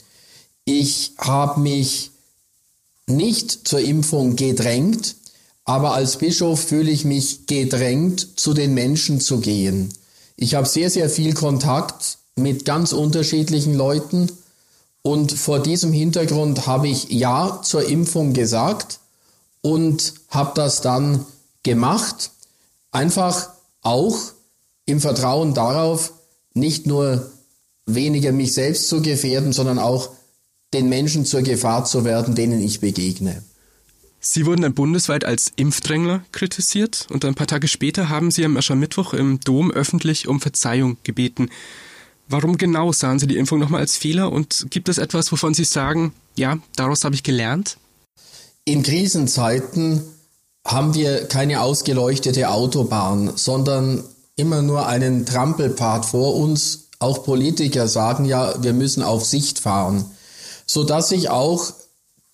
Ich 0.71 1.13
habe 1.17 1.61
mich 1.61 2.11
nicht 3.07 3.67
zur 3.67 3.81
Impfung 3.81 4.37
gedrängt, 4.37 5.17
aber 5.65 5.95
als 5.95 6.19
Bischof 6.19 6.61
fühle 6.61 6.91
ich 6.91 7.07
mich 7.07 7.47
gedrängt, 7.47 8.39
zu 8.39 8.53
den 8.53 8.75
Menschen 8.75 9.19
zu 9.19 9.41
gehen. 9.41 9.95
Ich 10.37 10.57
habe 10.57 10.69
sehr, 10.69 10.91
sehr 10.91 11.09
viel 11.09 11.33
Kontakt 11.33 12.19
mit 12.37 12.67
ganz 12.67 12.93
unterschiedlichen 12.93 13.73
Leuten 13.73 14.31
und 15.01 15.33
vor 15.33 15.59
diesem 15.59 15.95
Hintergrund 15.95 16.67
habe 16.67 16.89
ich 16.89 17.09
Ja 17.09 17.63
zur 17.63 17.89
Impfung 17.89 18.35
gesagt 18.35 18.99
und 19.63 20.13
habe 20.29 20.53
das 20.55 20.83
dann 20.83 21.25
gemacht, 21.63 22.31
einfach 22.91 23.49
auch 23.81 24.19
im 24.85 25.01
Vertrauen 25.01 25.55
darauf, 25.55 26.13
nicht 26.53 26.87
nur 26.87 27.33
weniger 27.87 28.33
mich 28.33 28.53
selbst 28.53 28.91
zu 28.91 29.01
gefährden, 29.01 29.55
sondern 29.55 29.79
auch 29.79 30.11
den 30.75 30.89
Menschen 30.89 31.25
zur 31.25 31.43
Gefahr 31.43 31.85
zu 31.85 32.05
werden, 32.05 32.35
denen 32.35 32.61
ich 32.61 32.81
begegne. 32.81 33.43
Sie 34.21 34.47
wurden 34.47 34.63
dann 34.63 34.75
bundesweit 34.75 35.25
als 35.25 35.53
Impfdrängler 35.57 36.25
kritisiert 36.33 37.07
und 37.11 37.25
ein 37.25 37.35
paar 37.35 37.47
Tage 37.47 37.69
später 37.69 38.09
haben 38.09 38.31
Sie 38.31 38.45
am 38.45 38.57
Aschermittwoch 38.57 39.15
im 39.15 39.41
Dom 39.41 39.71
öffentlich 39.71 40.27
um 40.29 40.41
Verzeihung 40.41 40.97
gebeten. 41.05 41.51
Warum 42.29 42.59
genau 42.59 42.93
sahen 42.93 43.19
Sie 43.19 43.27
die 43.27 43.39
Impfung 43.39 43.59
nochmal 43.59 43.81
als 43.81 43.97
Fehler 43.97 44.33
und 44.33 44.67
gibt 44.71 44.89
es 44.89 44.99
etwas, 44.99 45.33
wovon 45.33 45.55
Sie 45.55 45.65
sagen, 45.65 46.13
ja, 46.37 46.59
daraus 46.77 47.05
habe 47.05 47.15
ich 47.15 47.23
gelernt? 47.23 47.79
In 48.65 48.83
Krisenzeiten 48.83 50.03
haben 50.67 50.95
wir 50.95 51.25
keine 51.27 51.63
ausgeleuchtete 51.63 52.51
Autobahn, 52.51 53.33
sondern 53.37 54.05
immer 54.37 54.61
nur 54.61 54.87
einen 54.87 55.25
Trampelpfad 55.25 56.05
vor 56.05 56.35
uns. 56.35 56.89
Auch 56.99 57.25
Politiker 57.25 57.89
sagen 57.89 58.25
ja, 58.25 58.63
wir 58.63 58.75
müssen 58.75 59.03
auf 59.03 59.25
Sicht 59.25 59.61
fahren, 59.61 60.05
sodass 60.69 61.09
sich 61.09 61.31
auch 61.31 61.73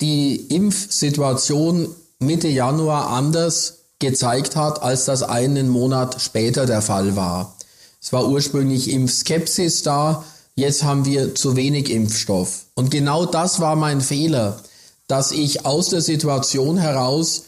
die 0.00 0.36
Impfsituation 0.36 1.88
Mitte 2.18 2.48
Januar 2.48 3.08
anders 3.08 3.78
gezeigt 3.98 4.56
hat, 4.56 4.82
als 4.82 5.06
das 5.06 5.22
einen 5.22 5.68
Monat 5.68 6.20
später 6.20 6.66
der 6.66 6.82
Fall 6.82 7.16
war. 7.16 7.56
Es 8.02 8.12
war 8.12 8.28
ursprünglich 8.28 8.90
Impfskepsis 8.90 9.82
da, 9.82 10.24
jetzt 10.56 10.82
haben 10.82 11.06
wir 11.06 11.34
zu 11.34 11.56
wenig 11.56 11.90
Impfstoff. 11.90 12.66
Und 12.74 12.90
genau 12.90 13.24
das 13.24 13.60
war 13.60 13.76
mein 13.76 14.00
Fehler, 14.00 14.60
dass 15.06 15.32
ich 15.32 15.64
aus 15.64 15.88
der 15.88 16.02
Situation 16.02 16.76
heraus 16.76 17.44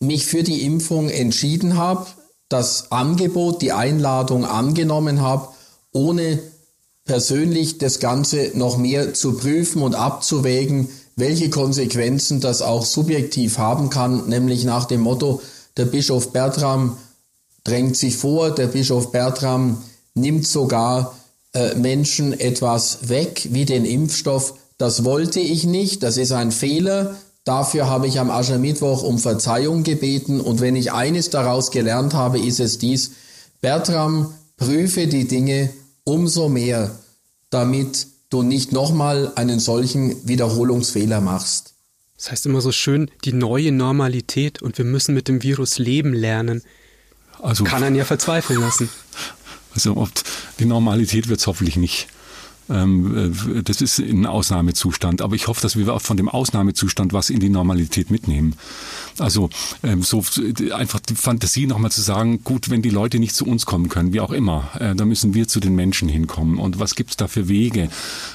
mich 0.00 0.26
für 0.26 0.42
die 0.42 0.62
Impfung 0.62 1.10
entschieden 1.10 1.76
habe, 1.76 2.06
das 2.48 2.90
Angebot, 2.92 3.62
die 3.62 3.72
Einladung 3.72 4.44
angenommen 4.44 5.20
habe, 5.20 5.48
ohne 5.92 6.40
persönlich 7.04 7.78
das 7.78 8.00
Ganze 8.00 8.52
noch 8.54 8.78
mehr 8.78 9.14
zu 9.14 9.34
prüfen 9.34 9.82
und 9.82 9.94
abzuwägen, 9.94 10.88
welche 11.16 11.50
Konsequenzen 11.50 12.40
das 12.40 12.62
auch 12.62 12.84
subjektiv 12.84 13.58
haben 13.58 13.90
kann, 13.90 14.28
nämlich 14.28 14.64
nach 14.64 14.86
dem 14.86 15.02
Motto, 15.02 15.40
der 15.76 15.84
Bischof 15.84 16.32
Bertram 16.32 16.96
drängt 17.62 17.96
sich 17.96 18.16
vor, 18.16 18.50
der 18.50 18.68
Bischof 18.68 19.12
Bertram 19.12 19.78
nimmt 20.14 20.46
sogar 20.46 21.16
äh, 21.52 21.74
Menschen 21.74 22.38
etwas 22.38 23.08
weg, 23.08 23.48
wie 23.50 23.64
den 23.64 23.84
Impfstoff. 23.84 24.54
Das 24.78 25.04
wollte 25.04 25.40
ich 25.40 25.64
nicht, 25.64 26.02
das 26.02 26.16
ist 26.16 26.32
ein 26.32 26.52
Fehler. 26.52 27.16
Dafür 27.44 27.88
habe 27.88 28.06
ich 28.06 28.18
am 28.18 28.30
Aschermittwoch 28.30 29.02
um 29.02 29.18
Verzeihung 29.18 29.82
gebeten 29.82 30.40
und 30.40 30.60
wenn 30.60 30.76
ich 30.76 30.92
eines 30.92 31.30
daraus 31.30 31.70
gelernt 31.70 32.14
habe, 32.14 32.38
ist 32.38 32.60
es 32.60 32.78
dies, 32.78 33.12
Bertram, 33.60 34.32
prüfe 34.56 35.06
die 35.06 35.28
Dinge 35.28 35.70
umso 36.04 36.48
mehr, 36.48 36.98
damit 37.50 38.06
du 38.30 38.42
nicht 38.42 38.72
nochmal 38.72 39.32
einen 39.36 39.60
solchen 39.60 40.26
Wiederholungsfehler 40.26 41.20
machst. 41.20 41.74
Das 42.16 42.30
heißt 42.30 42.46
immer 42.46 42.60
so 42.60 42.72
schön, 42.72 43.10
die 43.24 43.32
neue 43.32 43.72
Normalität 43.72 44.62
und 44.62 44.78
wir 44.78 44.84
müssen 44.84 45.14
mit 45.14 45.28
dem 45.28 45.42
Virus 45.42 45.78
leben 45.78 46.12
lernen. 46.12 46.62
Also 47.40 47.64
kann 47.64 47.82
einen 47.82 47.96
ja 47.96 48.04
verzweifeln 48.04 48.60
lassen. 48.60 48.88
Also 49.74 49.96
ob 49.96 50.08
die 50.60 50.66
Normalität 50.66 51.26
wird 51.26 51.40
es 51.40 51.48
hoffentlich 51.48 51.76
nicht. 51.76 52.06
Ähm, 52.70 53.34
äh, 53.56 53.62
das 53.62 53.80
ist 53.80 53.98
ein 53.98 54.26
Ausnahmezustand. 54.26 55.22
Aber 55.22 55.34
ich 55.34 55.48
hoffe, 55.48 55.60
dass 55.60 55.76
wir 55.76 55.92
auch 55.92 56.00
von 56.00 56.16
dem 56.16 56.28
Ausnahmezustand 56.28 57.12
was 57.12 57.30
in 57.30 57.40
die 57.40 57.48
Normalität 57.48 58.10
mitnehmen. 58.10 58.56
Also 59.18 59.50
ähm, 59.82 60.02
so 60.02 60.24
einfach 60.72 61.00
die 61.00 61.14
Fantasie 61.14 61.66
nochmal 61.66 61.92
zu 61.92 62.00
sagen, 62.00 62.42
gut, 62.42 62.70
wenn 62.70 62.82
die 62.82 62.90
Leute 62.90 63.18
nicht 63.18 63.34
zu 63.34 63.46
uns 63.46 63.66
kommen 63.66 63.88
können, 63.88 64.12
wie 64.12 64.20
auch 64.20 64.32
immer, 64.32 64.70
äh, 64.78 64.94
dann 64.94 65.08
müssen 65.08 65.34
wir 65.34 65.48
zu 65.48 65.60
den 65.60 65.74
Menschen 65.74 66.08
hinkommen. 66.08 66.58
Und 66.58 66.78
was 66.80 66.94
gibt 66.94 67.10
es 67.10 67.16
da 67.16 67.28
für 67.28 67.48
Wege? 67.48 67.88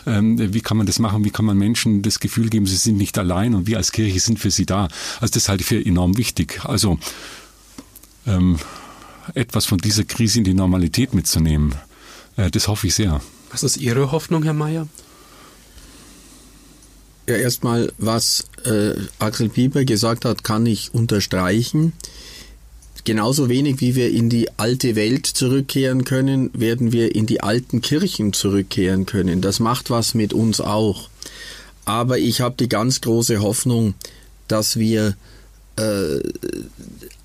Ähm, 0.05 0.53
wie 0.53 0.61
kann 0.61 0.77
man 0.77 0.85
das 0.85 0.99
machen? 0.99 1.25
Wie 1.25 1.31
kann 1.31 1.45
man 1.45 1.57
Menschen 1.57 2.01
das 2.01 2.19
Gefühl 2.19 2.49
geben, 2.49 2.65
sie 2.65 2.75
sind 2.75 2.97
nicht 2.97 3.17
allein 3.17 3.55
und 3.55 3.67
wir 3.67 3.77
als 3.77 3.91
Kirche 3.91 4.19
sind 4.19 4.39
für 4.39 4.51
sie 4.51 4.65
da? 4.65 4.87
Also 5.19 5.33
das 5.33 5.49
halte 5.49 5.61
ich 5.61 5.67
für 5.67 5.83
enorm 5.83 6.17
wichtig. 6.17 6.61
Also 6.63 6.99
etwas 9.33 9.65
von 9.65 9.79
dieser 9.79 10.03
Krise 10.03 10.39
in 10.39 10.43
die 10.43 10.53
Normalität 10.53 11.13
mitzunehmen, 11.13 11.75
äh, 12.37 12.51
das 12.51 12.67
hoffe 12.67 12.87
ich 12.87 12.95
sehr. 12.95 13.21
Was 13.51 13.63
ist 13.63 13.77
Ihre 13.77 14.11
Hoffnung, 14.11 14.43
Herr 14.43 14.53
Mayer? 14.53 14.87
Ja, 17.27 17.35
erstmal, 17.35 17.91
was 17.97 18.45
äh, 18.65 18.95
Axel 19.19 19.49
Pieper 19.49 19.85
gesagt 19.85 20.25
hat, 20.25 20.43
kann 20.43 20.65
ich 20.65 20.93
unterstreichen. 20.93 21.93
Genauso 23.03 23.49
wenig 23.49 23.81
wie 23.81 23.95
wir 23.95 24.11
in 24.11 24.29
die 24.29 24.49
alte 24.57 24.95
Welt 24.95 25.25
zurückkehren 25.25 26.05
können, 26.05 26.51
werden 26.53 26.91
wir 26.91 27.15
in 27.15 27.25
die 27.25 27.41
alten 27.41 27.81
Kirchen 27.81 28.33
zurückkehren 28.33 29.05
können. 29.05 29.41
Das 29.41 29.59
macht 29.59 29.89
was 29.89 30.13
mit 30.13 30.33
uns 30.33 30.59
auch. 30.59 31.09
Aber 31.85 32.17
ich 32.17 32.41
habe 32.41 32.55
die 32.59 32.69
ganz 32.69 33.01
große 33.01 33.41
Hoffnung, 33.41 33.93
dass 34.47 34.77
wir 34.77 35.15
äh, 35.75 36.19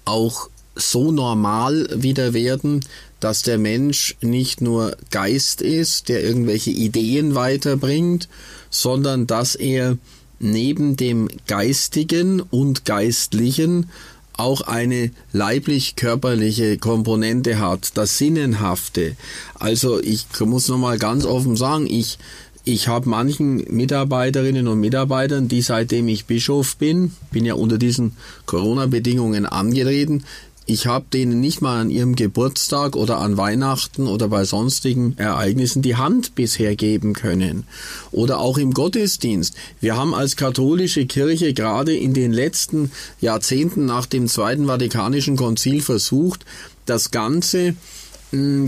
auch 0.05 0.49
so 0.77 1.13
normal 1.13 1.89
wieder 1.95 2.35
werden, 2.35 2.85
dass 3.25 3.41
der 3.41 3.57
Mensch 3.57 4.17
nicht 4.21 4.61
nur 4.61 4.99
Geist 5.11 5.63
ist, 5.63 6.11
der 6.11 6.23
irgendwelche 6.23 6.69
Ideen 6.69 7.35
weiterbringt, 7.35 8.29
sondern 8.69 9.27
dass 9.27 9.55
er 9.55 9.97
neben 10.41 10.99
dem 10.99 11.29
Geistigen 11.47 12.43
und 12.43 12.85
Geistlichen 12.85 13.89
auch 14.35 14.61
eine 14.61 15.11
leiblich-körperliche 15.33 16.77
Komponente 16.77 17.59
hat, 17.61 17.97
das 17.97 18.19
Sinnenhafte. 18.19 19.17
Also 19.55 20.03
ich 20.03 20.27
muss 20.41 20.69
nochmal 20.69 20.99
ganz 20.99 21.25
offen 21.25 21.57
sagen, 21.57 21.87
ich 21.87 22.19
ich 22.67 22.89
habe 22.89 23.11
manchen 23.11 23.57
Mitarbeiterinnen 23.69 24.69
und 24.69 24.81
Mitarbeitern, 24.81 25.49
die 25.49 25.61
seitdem 25.61 26.09
ich 26.09 26.25
Bischof 26.25 26.77
bin, 26.77 27.13
bin 27.31 27.45
ja 27.45 27.55
unter 27.55 27.77
diesen 27.77 28.17
Corona-Bedingungen 28.47 29.45
angetreten, 29.45 30.25
ich 30.67 30.87
habe 30.87 31.05
denen 31.13 31.41
nicht 31.41 31.61
mal 31.61 31.81
an 31.81 31.91
ihrem 31.91 32.17
Geburtstag 32.17 32.97
oder 32.97 33.19
an 33.19 33.37
Weihnachten 33.37 34.07
oder 34.07 34.29
bei 34.29 34.45
sonstigen 34.45 35.15
Ereignissen 35.19 35.83
die 35.83 35.97
Hand 35.97 36.35
bisher 36.35 36.75
geben 36.75 37.13
können. 37.13 37.67
Oder 38.13 38.39
auch 38.39 38.57
im 38.57 38.73
Gottesdienst. 38.73 39.55
Wir 39.81 39.97
haben 39.97 40.15
als 40.15 40.37
katholische 40.37 41.05
Kirche 41.05 41.53
gerade 41.53 41.95
in 41.95 42.15
den 42.15 42.33
letzten 42.33 42.91
Jahrzehnten 43.21 43.85
nach 43.85 44.07
dem 44.07 44.27
Zweiten 44.27 44.67
Vatikanischen 44.67 45.37
Konzil 45.37 45.83
versucht, 45.83 46.47
das 46.87 47.11
Ganze 47.11 47.75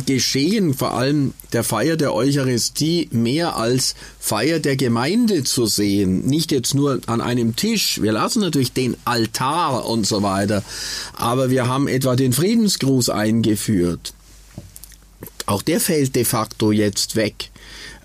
Geschehen, 0.07 0.75
vor 0.75 0.95
allem 0.95 1.35
der 1.53 1.65
Feier 1.65 1.97
der 1.97 2.15
Eucharistie, 2.15 3.09
mehr 3.11 3.57
als 3.57 3.95
Feier 4.21 4.61
der 4.61 4.77
Gemeinde 4.77 5.45
zu 5.45 5.67
sehen. 5.67 6.25
Nicht 6.27 6.53
jetzt 6.53 6.75
nur 6.75 7.01
an 7.07 7.21
einem 7.21 7.57
Tisch. 7.57 8.01
Wir 8.01 8.13
lassen 8.13 8.41
natürlich 8.41 8.73
den 8.73 8.97
Altar 9.05 9.87
und 9.87 10.07
so 10.07 10.23
weiter. 10.23 10.63
Aber 11.15 11.51
wir 11.51 11.67
haben 11.69 11.89
etwa 11.89 12.17
den 12.17 12.33
Friedensgruß 12.33 13.11
eingeführt. 13.11 14.15
Auch 15.47 15.63
der 15.63 15.81
fällt 15.81 16.15
de 16.15 16.25
facto 16.25 16.73
jetzt 16.73 17.17
weg. 17.17 17.51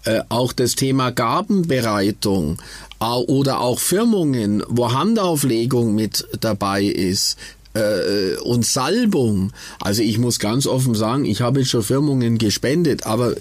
Äh, 0.03 0.21
auch 0.29 0.53
das 0.53 0.75
Thema 0.75 1.11
Gabenbereitung 1.11 2.59
äh, 2.99 3.05
oder 3.05 3.61
auch 3.61 3.79
Firmungen, 3.79 4.63
wo 4.67 4.91
Handauflegung 4.93 5.93
mit 5.93 6.27
dabei 6.39 6.83
ist, 6.83 7.37
äh, 7.73 8.35
und 8.37 8.65
Salbung. 8.65 9.51
Also 9.79 10.01
ich 10.01 10.17
muss 10.17 10.39
ganz 10.39 10.67
offen 10.67 10.95
sagen, 10.95 11.25
ich 11.25 11.41
habe 11.41 11.59
jetzt 11.59 11.69
schon 11.69 11.83
Firmungen 11.83 12.37
gespendet, 12.37 13.05
aber 13.05 13.35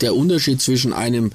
der 0.00 0.14
Unterschied 0.14 0.60
zwischen 0.60 0.92
einem 0.92 1.30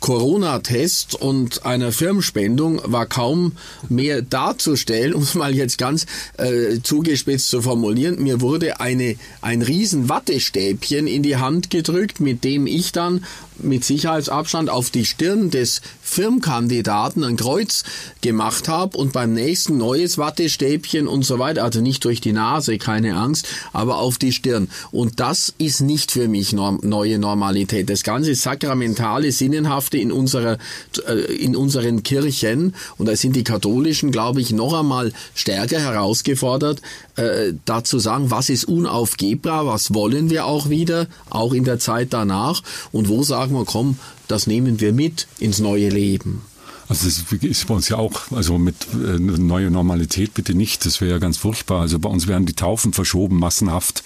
Corona-Test 0.00 1.14
und 1.14 1.64
einer 1.64 1.90
Firmenspendung 1.90 2.80
war 2.84 3.06
kaum 3.06 3.52
mehr 3.88 4.22
darzustellen, 4.22 5.14
um 5.14 5.22
es 5.22 5.34
mal 5.34 5.54
jetzt 5.54 5.78
ganz 5.78 6.06
äh, 6.38 6.80
zugespitzt 6.82 7.48
zu 7.48 7.62
formulieren. 7.62 8.22
Mir 8.22 8.40
wurde 8.40 8.80
eine, 8.80 9.16
ein 9.40 9.62
riesen 9.62 10.08
Wattestäbchen 10.08 11.06
in 11.06 11.22
die 11.22 11.36
Hand 11.36 11.70
gedrückt, 11.70 12.20
mit 12.20 12.44
dem 12.44 12.66
ich 12.66 12.92
dann 12.92 13.24
mit 13.58 13.84
Sicherheitsabstand 13.84 14.70
auf 14.70 14.90
die 14.90 15.04
Stirn 15.04 15.50
des 15.50 15.80
Firmkandidaten 16.02 17.24
ein 17.24 17.36
Kreuz 17.36 17.84
gemacht 18.20 18.68
habe 18.68 18.96
und 18.96 19.12
beim 19.12 19.32
nächsten 19.32 19.76
neues 19.76 20.18
Wattestäbchen 20.18 21.08
und 21.08 21.24
so 21.24 21.38
weiter, 21.38 21.64
also 21.64 21.80
nicht 21.80 22.04
durch 22.04 22.20
die 22.20 22.32
Nase, 22.32 22.78
keine 22.78 23.16
Angst, 23.16 23.46
aber 23.72 23.98
auf 23.98 24.18
die 24.18 24.32
Stirn. 24.32 24.68
Und 24.92 25.20
das 25.20 25.52
ist 25.58 25.80
nicht 25.80 26.12
für 26.12 26.28
mich 26.28 26.52
norm 26.52 26.80
neue 26.82 27.18
Normalität. 27.18 27.90
Das 27.90 28.02
ganze 28.02 28.34
sakramentale, 28.34 29.32
sinnenhafte 29.32 29.98
in 29.98 30.12
unserer, 30.12 30.58
äh, 31.06 31.34
in 31.34 31.56
unseren 31.56 32.02
Kirchen, 32.02 32.74
und 32.98 33.06
da 33.06 33.16
sind 33.16 33.36
die 33.36 33.44
katholischen, 33.44 34.10
glaube 34.10 34.40
ich, 34.40 34.52
noch 34.52 34.78
einmal 34.78 35.12
stärker 35.34 35.80
herausgefordert, 35.80 36.82
äh, 37.16 37.52
dazu 37.64 37.98
sagen, 37.98 38.30
was 38.30 38.48
ist 38.48 38.64
unaufgebbar, 38.64 39.66
was 39.66 39.94
wollen 39.94 40.30
wir 40.30 40.46
auch 40.46 40.68
wieder, 40.68 41.06
auch 41.30 41.52
in 41.52 41.64
der 41.64 41.78
Zeit 41.78 42.12
danach, 42.12 42.62
und 42.92 43.08
wo 43.08 43.22
sagen 43.22 43.45
wir, 43.54 43.64
komm, 43.64 43.98
das 44.28 44.46
nehmen 44.46 44.80
wir 44.80 44.92
mit 44.92 45.26
ins 45.38 45.58
neue 45.58 45.88
Leben. 45.88 46.42
Also 46.88 47.06
das 47.06 47.24
ist 47.42 47.66
bei 47.66 47.74
uns 47.74 47.88
ja 47.88 47.96
auch, 47.96 48.30
also 48.30 48.58
mit 48.58 48.76
äh, 48.94 49.18
neue 49.18 49.70
Normalität 49.72 50.34
bitte 50.34 50.54
nicht, 50.54 50.86
das 50.86 51.00
wäre 51.00 51.12
ja 51.12 51.18
ganz 51.18 51.36
furchtbar. 51.36 51.80
Also 51.80 51.98
bei 51.98 52.08
uns 52.08 52.28
werden 52.28 52.46
die 52.46 52.52
Taufen 52.52 52.92
verschoben, 52.92 53.38
massenhaft, 53.40 54.04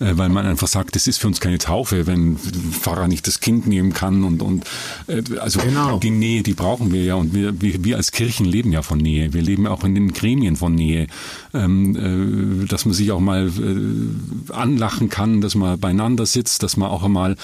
äh, 0.00 0.12
weil 0.14 0.28
man 0.28 0.44
einfach 0.44 0.66
sagt, 0.66 0.96
das 0.96 1.06
ist 1.06 1.18
für 1.18 1.28
uns 1.28 1.38
keine 1.38 1.58
Taufe, 1.58 2.08
wenn 2.08 2.36
Pfarrer 2.36 3.06
nicht 3.06 3.28
das 3.28 3.38
Kind 3.38 3.68
nehmen 3.68 3.92
kann 3.92 4.24
und, 4.24 4.42
und 4.42 4.64
äh, 5.06 5.22
also 5.38 5.60
genau. 5.60 5.98
die 5.98 6.10
Nähe, 6.10 6.42
die 6.42 6.54
brauchen 6.54 6.92
wir 6.92 7.04
ja 7.04 7.14
und 7.14 7.32
wir, 7.32 7.60
wir, 7.60 7.84
wir 7.84 7.96
als 7.96 8.10
Kirchen 8.10 8.44
leben 8.44 8.72
ja 8.72 8.82
von 8.82 8.98
Nähe. 8.98 9.32
Wir 9.32 9.42
leben 9.42 9.68
auch 9.68 9.84
in 9.84 9.94
den 9.94 10.12
Gremien 10.12 10.56
von 10.56 10.74
Nähe, 10.74 11.06
ähm, 11.54 12.64
äh, 12.64 12.66
dass 12.66 12.86
man 12.86 12.94
sich 12.94 13.12
auch 13.12 13.20
mal 13.20 13.46
äh, 13.48 14.52
anlachen 14.52 15.10
kann, 15.10 15.40
dass 15.40 15.54
man 15.54 15.78
beieinander 15.78 16.26
sitzt, 16.26 16.64
dass 16.64 16.76
man 16.76 16.90
auch 16.90 17.04
einmal 17.04 17.36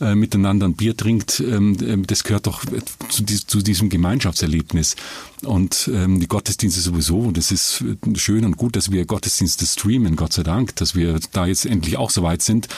äh, 0.00 0.14
miteinander 0.14 0.66
ein 0.66 0.74
Bier 0.74 0.96
trinkt, 0.96 1.40
ähm, 1.40 1.76
ähm, 1.82 2.06
das 2.06 2.24
gehört 2.24 2.46
doch 2.46 2.64
zu, 3.08 3.24
zu 3.24 3.60
diesem 3.60 3.88
Gemeinschaftserlebnis. 3.88 4.96
Und 5.42 5.90
ähm, 5.92 6.20
die 6.20 6.28
Gottesdienste 6.28 6.80
sowieso, 6.80 7.30
das 7.30 7.50
ist 7.50 7.84
schön 8.14 8.44
und 8.44 8.56
gut, 8.56 8.76
dass 8.76 8.90
wir 8.90 9.04
Gottesdienste 9.04 9.66
streamen, 9.66 10.16
Gott 10.16 10.32
sei 10.32 10.42
Dank, 10.42 10.76
dass 10.76 10.94
wir 10.94 11.18
da 11.32 11.46
jetzt 11.46 11.66
endlich 11.66 11.96
auch 11.96 12.10
so 12.10 12.22
weit 12.22 12.42
sind. 12.42 12.68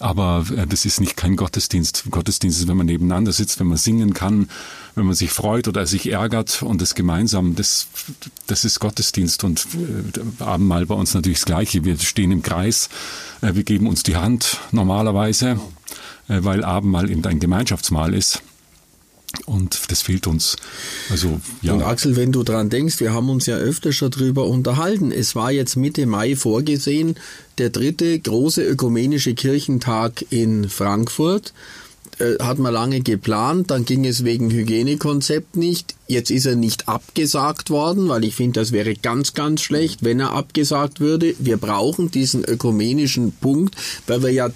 Aber 0.00 0.46
äh, 0.56 0.66
das 0.66 0.84
ist 0.84 1.00
nicht 1.00 1.16
kein 1.16 1.36
Gottesdienst. 1.36 2.04
Gottesdienst 2.10 2.60
ist, 2.60 2.68
wenn 2.68 2.76
man 2.76 2.86
nebeneinander 2.86 3.32
sitzt, 3.32 3.58
wenn 3.60 3.66
man 3.66 3.78
singen 3.78 4.14
kann, 4.14 4.48
wenn 4.94 5.06
man 5.06 5.14
sich 5.14 5.30
freut 5.30 5.68
oder 5.68 5.86
sich 5.86 6.10
ärgert 6.10 6.62
und 6.62 6.80
das 6.80 6.94
gemeinsam, 6.94 7.54
das, 7.56 7.88
das 8.46 8.64
ist 8.64 8.78
Gottesdienst. 8.80 9.42
Und 9.44 9.66
äh, 9.74 10.42
Abendmahl 10.42 10.86
bei 10.86 10.94
uns 10.94 11.14
natürlich 11.14 11.38
das 11.38 11.46
Gleiche. 11.46 11.84
Wir 11.84 11.98
stehen 11.98 12.30
im 12.30 12.42
Kreis, 12.42 12.88
äh, 13.40 13.54
wir 13.54 13.64
geben 13.64 13.86
uns 13.86 14.02
die 14.02 14.16
Hand 14.16 14.58
normalerweise. 14.70 15.58
Äh, 16.28 16.44
weil 16.44 16.64
Abendmahl 16.64 17.10
eben 17.10 17.24
ein 17.24 17.40
Gemeinschaftsmahl 17.40 18.14
ist. 18.14 18.42
Und 19.44 19.90
das 19.90 20.02
fehlt 20.02 20.26
uns. 20.26 20.56
Also, 21.10 21.40
ja. 21.60 21.74
Und 21.74 21.82
Axel, 21.82 22.16
wenn 22.16 22.32
du 22.32 22.42
dran 22.42 22.70
denkst, 22.70 22.98
wir 23.00 23.12
haben 23.12 23.28
uns 23.28 23.44
ja 23.44 23.56
öfter 23.56 23.92
schon 23.92 24.10
drüber 24.10 24.46
unterhalten. 24.46 25.12
Es 25.12 25.34
war 25.34 25.52
jetzt 25.52 25.76
Mitte 25.76 26.06
Mai 26.06 26.34
vorgesehen, 26.34 27.16
der 27.58 27.68
dritte 27.68 28.18
große 28.18 28.62
ökumenische 28.62 29.34
Kirchentag 29.34 30.24
in 30.30 30.70
Frankfurt. 30.70 31.52
Äh, 32.18 32.42
hat 32.42 32.58
man 32.58 32.72
lange 32.72 33.00
geplant, 33.00 33.70
dann 33.70 33.84
ging 33.84 34.06
es 34.06 34.24
wegen 34.24 34.50
Hygienekonzept 34.50 35.56
nicht. 35.56 35.94
Jetzt 36.06 36.30
ist 36.30 36.46
er 36.46 36.56
nicht 36.56 36.88
abgesagt 36.88 37.68
worden, 37.68 38.08
weil 38.08 38.24
ich 38.24 38.34
finde, 38.34 38.60
das 38.60 38.72
wäre 38.72 38.94
ganz, 38.94 39.34
ganz 39.34 39.60
schlecht, 39.60 40.02
wenn 40.04 40.20
er 40.20 40.32
abgesagt 40.32 41.00
würde. 41.00 41.34
Wir 41.38 41.58
brauchen 41.58 42.10
diesen 42.10 42.44
ökumenischen 42.44 43.32
Punkt, 43.32 43.76
weil 44.06 44.22
wir 44.22 44.30
ja 44.30 44.48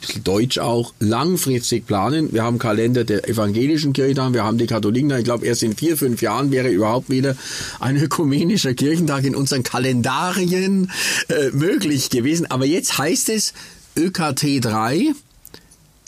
bisschen 0.00 0.24
deutsch 0.24 0.58
auch, 0.58 0.92
langfristig 1.00 1.86
planen. 1.86 2.32
Wir 2.32 2.42
haben 2.42 2.58
Kalender 2.58 3.04
der 3.04 3.28
evangelischen 3.28 3.92
Kirche 3.92 4.14
da, 4.14 4.32
wir 4.32 4.44
haben 4.44 4.58
die 4.58 4.66
Katholiken 4.66 5.08
da. 5.08 5.18
Ich 5.18 5.24
glaube, 5.24 5.46
erst 5.46 5.62
in 5.62 5.76
vier, 5.76 5.96
fünf 5.96 6.22
Jahren 6.22 6.50
wäre 6.50 6.68
überhaupt 6.68 7.10
wieder 7.10 7.36
ein 7.80 7.96
ökumenischer 7.96 8.74
Kirchentag 8.74 9.24
in 9.24 9.34
unseren 9.34 9.62
Kalendarien 9.62 10.90
äh, 11.28 11.50
möglich 11.50 12.10
gewesen. 12.10 12.50
Aber 12.50 12.66
jetzt 12.66 12.98
heißt 12.98 13.28
es 13.28 13.54
ÖKT 13.96 14.64
3 14.64 15.14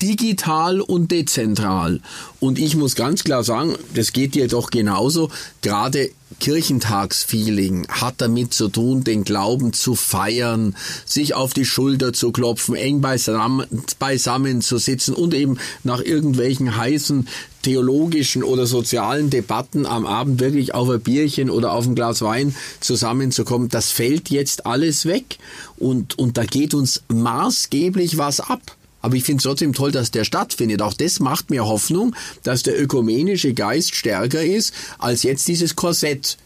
digital 0.02 0.80
und 0.80 1.10
dezentral. 1.10 2.00
Und 2.38 2.58
ich 2.58 2.76
muss 2.76 2.94
ganz 2.94 3.24
klar 3.24 3.44
sagen, 3.44 3.76
das 3.94 4.12
geht 4.12 4.34
dir 4.34 4.48
doch 4.48 4.70
genauso. 4.70 5.30
Gerade 5.62 6.10
Kirchentagsfeeling 6.38 7.86
hat 7.88 8.14
damit 8.18 8.54
zu 8.54 8.68
tun, 8.68 9.04
den 9.04 9.24
Glauben 9.24 9.72
zu 9.72 9.94
feiern, 9.94 10.76
sich 11.04 11.34
auf 11.34 11.52
die 11.52 11.64
Schulter 11.64 12.12
zu 12.12 12.32
klopfen, 12.32 12.76
eng 12.76 13.00
beisammen, 13.00 13.66
beisammen 13.98 14.62
zu 14.62 14.78
sitzen 14.78 15.14
und 15.14 15.34
eben 15.34 15.58
nach 15.82 16.00
irgendwelchen 16.00 16.76
heißen 16.76 17.28
theologischen 17.62 18.42
oder 18.42 18.66
sozialen 18.66 19.28
Debatten 19.28 19.84
am 19.84 20.06
Abend 20.06 20.40
wirklich 20.40 20.72
auf 20.72 20.88
ein 20.88 21.00
Bierchen 21.00 21.50
oder 21.50 21.72
auf 21.72 21.86
ein 21.86 21.94
Glas 21.94 22.22
Wein 22.22 22.54
zusammenzukommen. 22.80 23.68
Das 23.68 23.90
fällt 23.90 24.30
jetzt 24.30 24.64
alles 24.64 25.04
weg 25.04 25.38
und, 25.76 26.18
und 26.18 26.38
da 26.38 26.44
geht 26.44 26.72
uns 26.72 27.02
maßgeblich 27.08 28.16
was 28.16 28.40
ab. 28.40 28.76
Aber 29.02 29.14
ich 29.14 29.24
finde 29.24 29.38
es 29.38 29.44
trotzdem 29.44 29.72
toll, 29.72 29.92
dass 29.92 30.10
der 30.10 30.24
stattfindet. 30.24 30.82
Auch 30.82 30.94
das 30.94 31.20
macht 31.20 31.50
mir 31.50 31.66
Hoffnung, 31.66 32.14
dass 32.42 32.62
der 32.62 32.80
ökumenische 32.80 33.54
Geist 33.54 33.94
stärker 33.94 34.42
ist 34.42 34.74
als 34.98 35.22
jetzt 35.22 35.48
dieses 35.48 35.76
Korsett, 35.76 36.36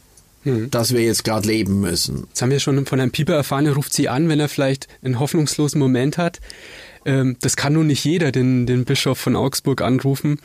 hm. 0.45 0.71
das 0.71 0.93
wir 0.93 1.03
jetzt 1.03 1.25
gerade 1.25 1.49
leben 1.49 1.81
müssen. 1.81 2.25
Jetzt 2.29 2.43
haben 2.43 2.51
wir 2.51 2.61
schon 2.61 2.87
von 2.87 3.01
einem 3.01 3.11
Pieper 3.11 3.35
erfahren, 3.35 3.67
er 3.67 3.75
ruft 3.75 3.93
Sie 3.93 4.09
an, 4.09 4.29
wenn 4.29 4.40
er 4.40 4.49
vielleicht 4.49 4.88
einen 5.03 5.19
hoffnungslosen 5.19 5.79
Moment 5.79 6.19
hat. 6.19 6.40
Ähm, 7.05 7.37
das 7.40 7.57
kann 7.57 7.75
nun 7.75 7.87
nicht 7.87 8.05
jeder 8.05 8.33
den, 8.33 8.67
den 8.67 8.85
Bischof 8.85 9.19
von 9.19 9.37
Augsburg 9.37 9.83
anrufen. 9.83 10.38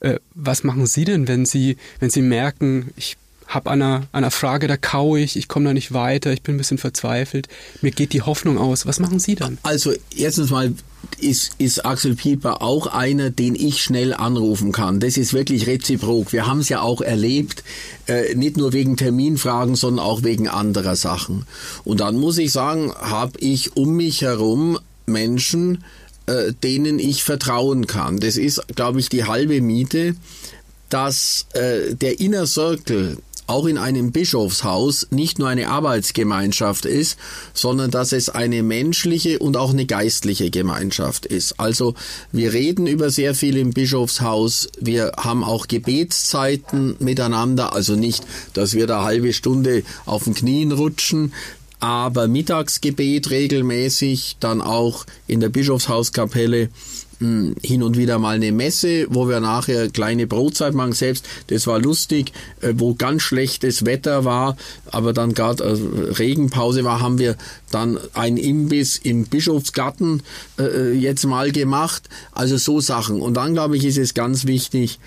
Äh, 0.00 0.18
was 0.34 0.64
machen 0.64 0.86
Sie 0.86 1.04
denn, 1.04 1.28
wenn 1.28 1.44
Sie, 1.44 1.76
wenn 1.98 2.10
Sie 2.10 2.22
merken, 2.22 2.90
ich 2.96 3.16
habe 3.50 3.70
an 3.70 3.82
einer, 3.82 4.06
einer 4.12 4.30
Frage, 4.30 4.68
da 4.68 4.76
kau 4.76 5.16
ich, 5.16 5.36
ich 5.36 5.48
komme 5.48 5.66
da 5.66 5.74
nicht 5.74 5.92
weiter, 5.92 6.32
ich 6.32 6.42
bin 6.42 6.54
ein 6.54 6.58
bisschen 6.58 6.78
verzweifelt, 6.78 7.48
mir 7.82 7.90
geht 7.90 8.12
die 8.12 8.22
Hoffnung 8.22 8.56
aus. 8.58 8.86
Was 8.86 9.00
machen 9.00 9.18
Sie 9.18 9.34
dann? 9.34 9.58
Also 9.64 9.92
erstens 10.16 10.50
mal 10.50 10.72
ist, 11.18 11.52
ist 11.58 11.84
Axel 11.84 12.14
Pieper 12.14 12.62
auch 12.62 12.86
einer, 12.86 13.30
den 13.30 13.56
ich 13.56 13.82
schnell 13.82 14.14
anrufen 14.14 14.70
kann. 14.70 15.00
Das 15.00 15.16
ist 15.16 15.34
wirklich 15.34 15.66
reziprok. 15.66 16.32
Wir 16.32 16.46
haben 16.46 16.60
es 16.60 16.68
ja 16.68 16.80
auch 16.80 17.00
erlebt, 17.00 17.64
äh, 18.06 18.34
nicht 18.36 18.56
nur 18.56 18.72
wegen 18.72 18.96
Terminfragen, 18.96 19.74
sondern 19.74 20.04
auch 20.04 20.22
wegen 20.22 20.48
anderer 20.48 20.94
Sachen. 20.94 21.46
Und 21.84 22.00
dann 22.00 22.16
muss 22.16 22.38
ich 22.38 22.52
sagen, 22.52 22.92
habe 22.92 23.38
ich 23.40 23.76
um 23.76 23.96
mich 23.96 24.22
herum 24.22 24.78
Menschen, 25.06 25.82
äh, 26.26 26.52
denen 26.62 27.00
ich 27.00 27.24
vertrauen 27.24 27.88
kann. 27.88 28.20
Das 28.20 28.36
ist, 28.36 28.62
glaube 28.76 29.00
ich, 29.00 29.08
die 29.08 29.24
halbe 29.24 29.60
Miete 29.60 30.14
dass 30.90 31.46
äh, 31.54 31.94
der 31.94 32.20
Inner 32.20 32.46
Circle 32.46 33.16
auch 33.50 33.66
in 33.66 33.78
einem 33.78 34.12
Bischofshaus 34.12 35.08
nicht 35.10 35.40
nur 35.40 35.48
eine 35.48 35.68
Arbeitsgemeinschaft 35.68 36.86
ist, 36.86 37.18
sondern 37.52 37.90
dass 37.90 38.12
es 38.12 38.28
eine 38.28 38.62
menschliche 38.62 39.40
und 39.40 39.56
auch 39.56 39.70
eine 39.70 39.86
geistliche 39.86 40.50
Gemeinschaft 40.50 41.26
ist. 41.26 41.58
Also 41.58 41.94
wir 42.30 42.52
reden 42.52 42.86
über 42.86 43.10
sehr 43.10 43.34
viel 43.34 43.56
im 43.56 43.72
Bischofshaus. 43.72 44.68
Wir 44.80 45.12
haben 45.16 45.42
auch 45.42 45.66
Gebetszeiten 45.66 46.94
miteinander, 47.00 47.72
also 47.72 47.96
nicht, 47.96 48.24
dass 48.54 48.74
wir 48.74 48.86
da 48.86 49.02
halbe 49.02 49.32
Stunde 49.32 49.82
auf 50.06 50.24
den 50.24 50.34
Knien 50.34 50.70
rutschen, 50.70 51.32
aber 51.80 52.28
Mittagsgebet 52.28 53.30
regelmäßig, 53.30 54.36
dann 54.38 54.60
auch 54.60 55.06
in 55.26 55.40
der 55.40 55.48
Bischofshauskapelle 55.48 56.68
hin 57.20 57.82
und 57.82 57.98
wieder 57.98 58.18
mal 58.18 58.36
eine 58.36 58.50
Messe, 58.50 59.06
wo 59.10 59.28
wir 59.28 59.40
nachher 59.40 59.90
kleine 59.90 60.26
Brotzeit 60.26 60.72
machen 60.72 60.92
selbst. 60.92 61.26
Das 61.48 61.66
war 61.66 61.78
lustig, 61.78 62.32
äh, 62.62 62.72
wo 62.76 62.94
ganz 62.94 63.22
schlechtes 63.22 63.84
Wetter 63.84 64.24
war, 64.24 64.56
aber 64.90 65.12
dann 65.12 65.34
gerade 65.34 65.64
äh, 65.64 66.12
Regenpause 66.12 66.82
war, 66.84 67.00
haben 67.00 67.18
wir 67.18 67.36
dann 67.70 67.98
ein 68.14 68.38
Imbiss 68.38 68.96
im 68.96 69.26
Bischofsgarten 69.26 70.22
äh, 70.58 70.92
jetzt 70.92 71.26
mal 71.26 71.52
gemacht. 71.52 72.08
Also 72.32 72.56
so 72.56 72.80
Sachen. 72.80 73.20
Und 73.20 73.34
dann 73.34 73.52
glaube 73.52 73.76
ich, 73.76 73.84
ist 73.84 73.98
es 73.98 74.14
ganz 74.14 74.46
wichtig, 74.46 74.98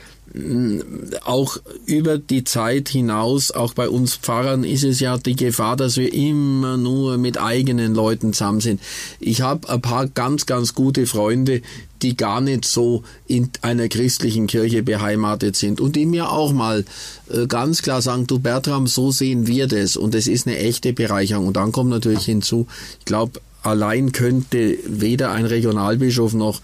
auch 1.26 1.58
über 1.86 2.18
die 2.18 2.44
Zeit 2.44 2.90
hinaus, 2.90 3.52
auch 3.52 3.74
bei 3.74 3.88
uns 3.88 4.16
Pfarrern 4.16 4.64
ist 4.64 4.84
es 4.84 5.00
ja 5.00 5.18
die 5.18 5.36
Gefahr, 5.36 5.76
dass 5.76 5.98
wir 5.98 6.12
immer 6.12 6.78
nur 6.78 7.18
mit 7.18 7.40
eigenen 7.40 7.94
Leuten 7.94 8.34
zusammen 8.34 8.60
sind. 8.60 8.82
Ich 9.20 9.42
habe 9.42 9.70
ein 9.70 9.82
paar 9.82 10.08
ganz, 10.08 10.48
ganz 10.48 10.74
gute 10.74 11.06
Freunde, 11.06 11.62
die 12.04 12.18
gar 12.18 12.42
nicht 12.42 12.66
so 12.66 13.04
in 13.26 13.50
einer 13.62 13.88
christlichen 13.88 14.48
Kirche 14.48 14.84
beheimatet 14.84 15.56
sind 15.56 15.82
und 15.82 15.96
die 15.96 16.06
mir 16.06 16.30
auch 16.30 16.52
mal 16.52 16.86
äh, 17.30 17.48
ganz 17.48 17.82
klar 17.82 18.02
sagen, 18.02 18.28
du 18.28 18.40
Bertram, 18.40 18.88
so 18.88 19.12
sehen 19.12 19.48
wir 19.48 19.68
das 19.68 19.96
und 19.96 20.14
es 20.14 20.28
ist 20.28 20.46
eine 20.46 20.58
echte 20.60 20.94
Bereicherung. 20.94 21.48
Und 21.48 21.58
dann 21.58 21.72
kommt 21.72 21.90
natürlich 21.90 22.26
hinzu, 22.26 22.68
ich 23.00 23.06
glaube, 23.06 23.40
allein 23.64 24.12
könnte 24.12 24.78
weder 24.86 25.32
ein 25.32 25.46
Regionalbischof 25.46 26.34
noch 26.34 26.62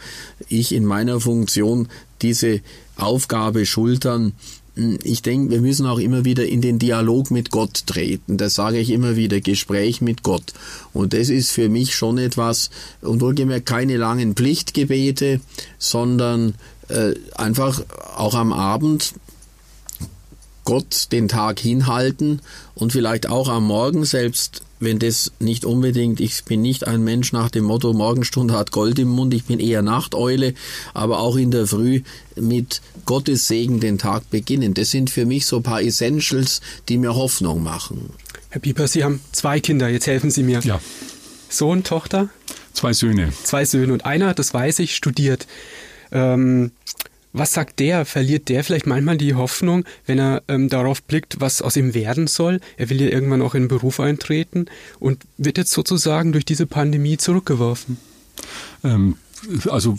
ich 0.50 0.74
in 0.74 0.86
meiner 0.86 1.20
Funktion 1.22 1.88
diese 2.22 2.60
Aufgabe 2.98 3.66
schultern. 3.66 4.34
Ich 5.04 5.22
denke, 5.22 5.52
wir 5.52 5.62
müssen 5.62 5.86
auch 5.86 6.00
immer 6.00 6.26
wieder 6.26 6.46
in 6.46 6.62
den 6.62 6.80
Dialog 6.80 7.32
mit 7.32 7.50
Gott 7.52 7.86
treten. 7.86 8.38
Das 8.38 8.56
sage 8.56 8.80
ich 8.80 8.90
immer 8.90 9.16
wieder, 9.16 9.42
Gespräch 9.42 10.02
mit 10.02 10.24
Gott. 10.24 10.54
Und 10.94 11.14
das 11.14 11.30
ist 11.30 11.52
für 11.52 11.70
mich 11.70 11.96
schon 11.96 12.18
etwas, 12.18 12.70
und 13.02 13.22
wohlgemerkt 13.22 13.66
keine 13.66 13.98
langen 13.98 14.36
Pflichtgebete, 14.36 15.42
sondern 15.78 16.56
äh, 16.88 17.14
einfach 17.36 17.84
auch 18.16 18.36
am 18.36 18.54
Abend 18.54 19.14
Gott 20.64 21.08
den 21.12 21.28
Tag 21.28 21.60
hinhalten 21.60 22.42
und 22.76 22.92
vielleicht 22.92 23.28
auch 23.28 23.50
am 23.50 23.66
Morgen 23.66 24.06
selbst 24.06 24.62
wenn 24.80 25.00
das 25.00 25.32
nicht 25.40 25.66
unbedingt, 25.66 26.20
ich 26.20 26.44
bin 26.46 26.62
nicht 26.62 26.88
ein 26.88 27.04
Mensch 27.04 27.34
nach 27.34 27.50
dem 27.50 27.66
Motto, 27.66 27.94
Morgenstunde 27.94 28.58
hat 28.58 28.72
Gold 28.72 29.00
im 29.00 29.10
Mund, 29.10 29.34
ich 29.34 29.46
bin 29.46 29.60
eher 29.60 29.82
Nachteule, 29.82 30.54
aber 30.94 31.20
auch 31.20 31.36
in 31.36 31.52
der 31.52 31.68
Früh 31.68 32.02
mit 32.36 32.82
Gottes 33.06 33.48
Segen 33.48 33.80
den 33.80 33.98
Tag 33.98 34.30
beginnen. 34.30 34.74
Das 34.74 34.92
sind 34.92 35.10
für 35.10 35.26
mich 35.26 35.46
so 35.46 35.58
ein 35.58 35.64
paar 35.64 35.82
Essentials, 35.82 36.62
die 36.88 36.98
mir 36.98 37.16
Hoffnung 37.16 37.64
machen. 37.64 38.12
Herr 38.50 38.62
Pieper, 38.62 38.88
Sie 38.88 39.04
haben 39.04 39.22
zwei 39.32 39.60
Kinder, 39.60 39.90
jetzt 39.90 40.08
helfen 40.08 40.32
Sie 40.32 40.44
mir. 40.44 40.60
Ja. 40.62 40.80
Sohn, 41.50 41.84
Tochter? 41.84 42.30
Zwei 42.74 42.94
Söhne. 42.94 43.34
Zwei 43.44 43.66
Söhne 43.66 43.94
und 43.94 44.06
einer, 44.06 44.34
das 44.34 44.54
weiß 44.54 44.80
ich, 44.80 44.96
studiert. 44.96 45.48
Ähm, 46.12 46.72
was 47.32 47.54
sagt 47.54 47.80
der? 47.80 48.06
Verliert 48.06 48.50
der 48.50 48.64
vielleicht 48.64 48.88
manchmal 48.88 49.18
die 49.18 49.36
Hoffnung, 49.36 49.86
wenn 50.06 50.20
er 50.20 50.44
ähm, 50.48 50.70
darauf 50.70 51.04
blickt, 51.04 51.40
was 51.40 51.62
aus 51.62 51.76
ihm 51.76 51.94
werden 51.94 52.28
soll? 52.28 52.60
Er 52.78 52.90
will 52.90 53.02
ja 53.02 53.10
irgendwann 53.10 53.42
auch 53.42 53.56
in 53.56 53.64
den 53.64 53.68
Beruf 53.68 54.00
eintreten 54.00 54.66
und 55.00 55.24
wird 55.38 55.58
jetzt 55.58 55.72
sozusagen 55.72 56.32
durch 56.32 56.46
diese 56.46 56.66
Pandemie 56.66 57.18
zurückgeworfen. 57.18 57.98
Ähm, 58.84 59.18
also 59.70 59.98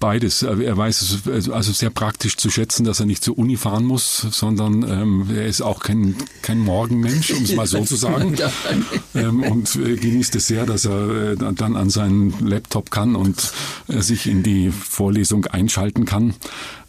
beides. 0.00 0.42
Er 0.42 0.76
weiß 0.76 1.24
es 1.26 1.50
also 1.50 1.72
sehr 1.72 1.90
praktisch 1.90 2.36
zu 2.36 2.50
schätzen, 2.50 2.84
dass 2.84 3.00
er 3.00 3.06
nicht 3.06 3.22
zur 3.22 3.38
Uni 3.38 3.56
fahren 3.56 3.84
muss, 3.84 4.26
sondern 4.30 4.82
ähm, 4.82 5.26
er 5.34 5.46
ist 5.46 5.62
auch 5.62 5.80
kein, 5.80 6.16
kein 6.42 6.58
Morgenmensch, 6.58 7.30
um 7.32 7.42
es 7.42 7.54
mal 7.54 7.66
so 7.66 7.84
zu 7.84 7.96
sagen. 7.96 8.36
ähm, 9.14 9.42
und 9.42 9.76
äh, 9.76 9.96
genießt 9.96 10.36
es 10.36 10.46
sehr, 10.46 10.66
dass 10.66 10.84
er 10.84 11.32
äh, 11.32 11.36
dann 11.36 11.76
an 11.76 11.90
seinen 11.90 12.46
Laptop 12.46 12.90
kann 12.90 13.16
und 13.16 13.52
äh, 13.88 14.00
sich 14.00 14.26
in 14.26 14.42
die 14.42 14.70
Vorlesung 14.70 15.46
einschalten 15.46 16.04
kann. 16.04 16.34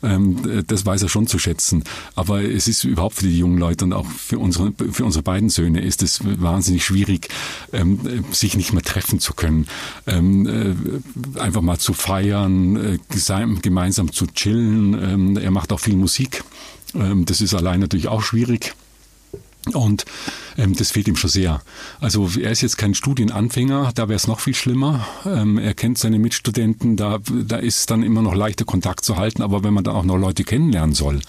Ähm, 0.02 0.64
das 0.68 0.86
weiß 0.86 1.04
er 1.04 1.10
schon 1.10 1.28
zu 1.28 1.40
schätzen. 1.40 1.84
Aber 2.16 2.42
es 2.42 2.68
ist 2.68 2.84
überhaupt 2.84 3.16
für 3.16 3.28
die 3.28 3.38
jungen 3.38 3.58
Leute 3.58 3.86
und 3.86 3.94
auch 3.94 4.06
für 4.06 4.40
unsere, 4.40 4.74
für 4.92 5.04
unsere 5.04 5.24
beiden 5.24 5.50
Söhne 5.50 5.82
ist 5.82 6.04
es 6.04 6.22
wahnsinnig 6.24 6.86
schwierig, 6.86 7.30
ähm, 7.74 8.00
sich 8.32 8.56
nicht 8.56 8.74
mehr 8.74 8.84
treffen 8.84 9.20
zu 9.20 9.34
können. 9.34 9.68
Ähm, 10.08 10.48
äh, 11.36 11.40
einfach 11.40 11.62
mal 11.62 11.78
zu 11.78 11.89
feiern, 11.94 12.76
äh, 12.76 12.98
gemeinsam 13.62 14.12
zu 14.12 14.28
chillen. 14.28 15.38
Er 15.38 15.52
macht 15.52 15.72
auch 15.72 15.80
viel 15.80 15.96
Musik. 15.96 16.44
Das 16.94 17.42
ist 17.42 17.54
allein 17.54 17.80
natürlich 17.82 18.08
auch 18.08 18.24
schwierig. 18.24 18.74
Und 19.74 20.06
ähm, 20.58 20.76
das 20.76 20.92
fehlt 20.92 21.08
ihm 21.08 21.16
schon 21.16 21.30
sehr. 21.30 21.62
Also 22.00 22.30
er 22.40 22.52
ist 22.52 22.62
jetzt 22.62 22.78
kein 22.78 22.94
Studienanfänger, 22.94 23.92
da 23.94 24.08
wäre 24.08 24.16
es 24.16 24.28
noch 24.28 24.40
viel 24.40 24.56
schlimmer. 24.56 25.06
Ähm, 25.26 25.58
er 25.58 25.74
kennt 25.74 25.98
seine 25.98 26.18
Mitstudenten, 26.18 26.96
da, 26.96 27.20
da 27.30 27.58
ist 27.58 27.92
dann 27.92 28.04
immer 28.04 28.22
noch 28.22 28.34
leichter 28.34 28.66
Kontakt 28.66 29.04
zu 29.04 29.18
halten, 29.18 29.42
aber 29.42 29.64
wenn 29.64 29.74
man 29.74 29.84
dann 29.84 29.96
auch 29.96 30.06
noch 30.06 30.18
Leute 30.18 30.44
kennenlernen 30.44 30.96
soll, 30.96 31.20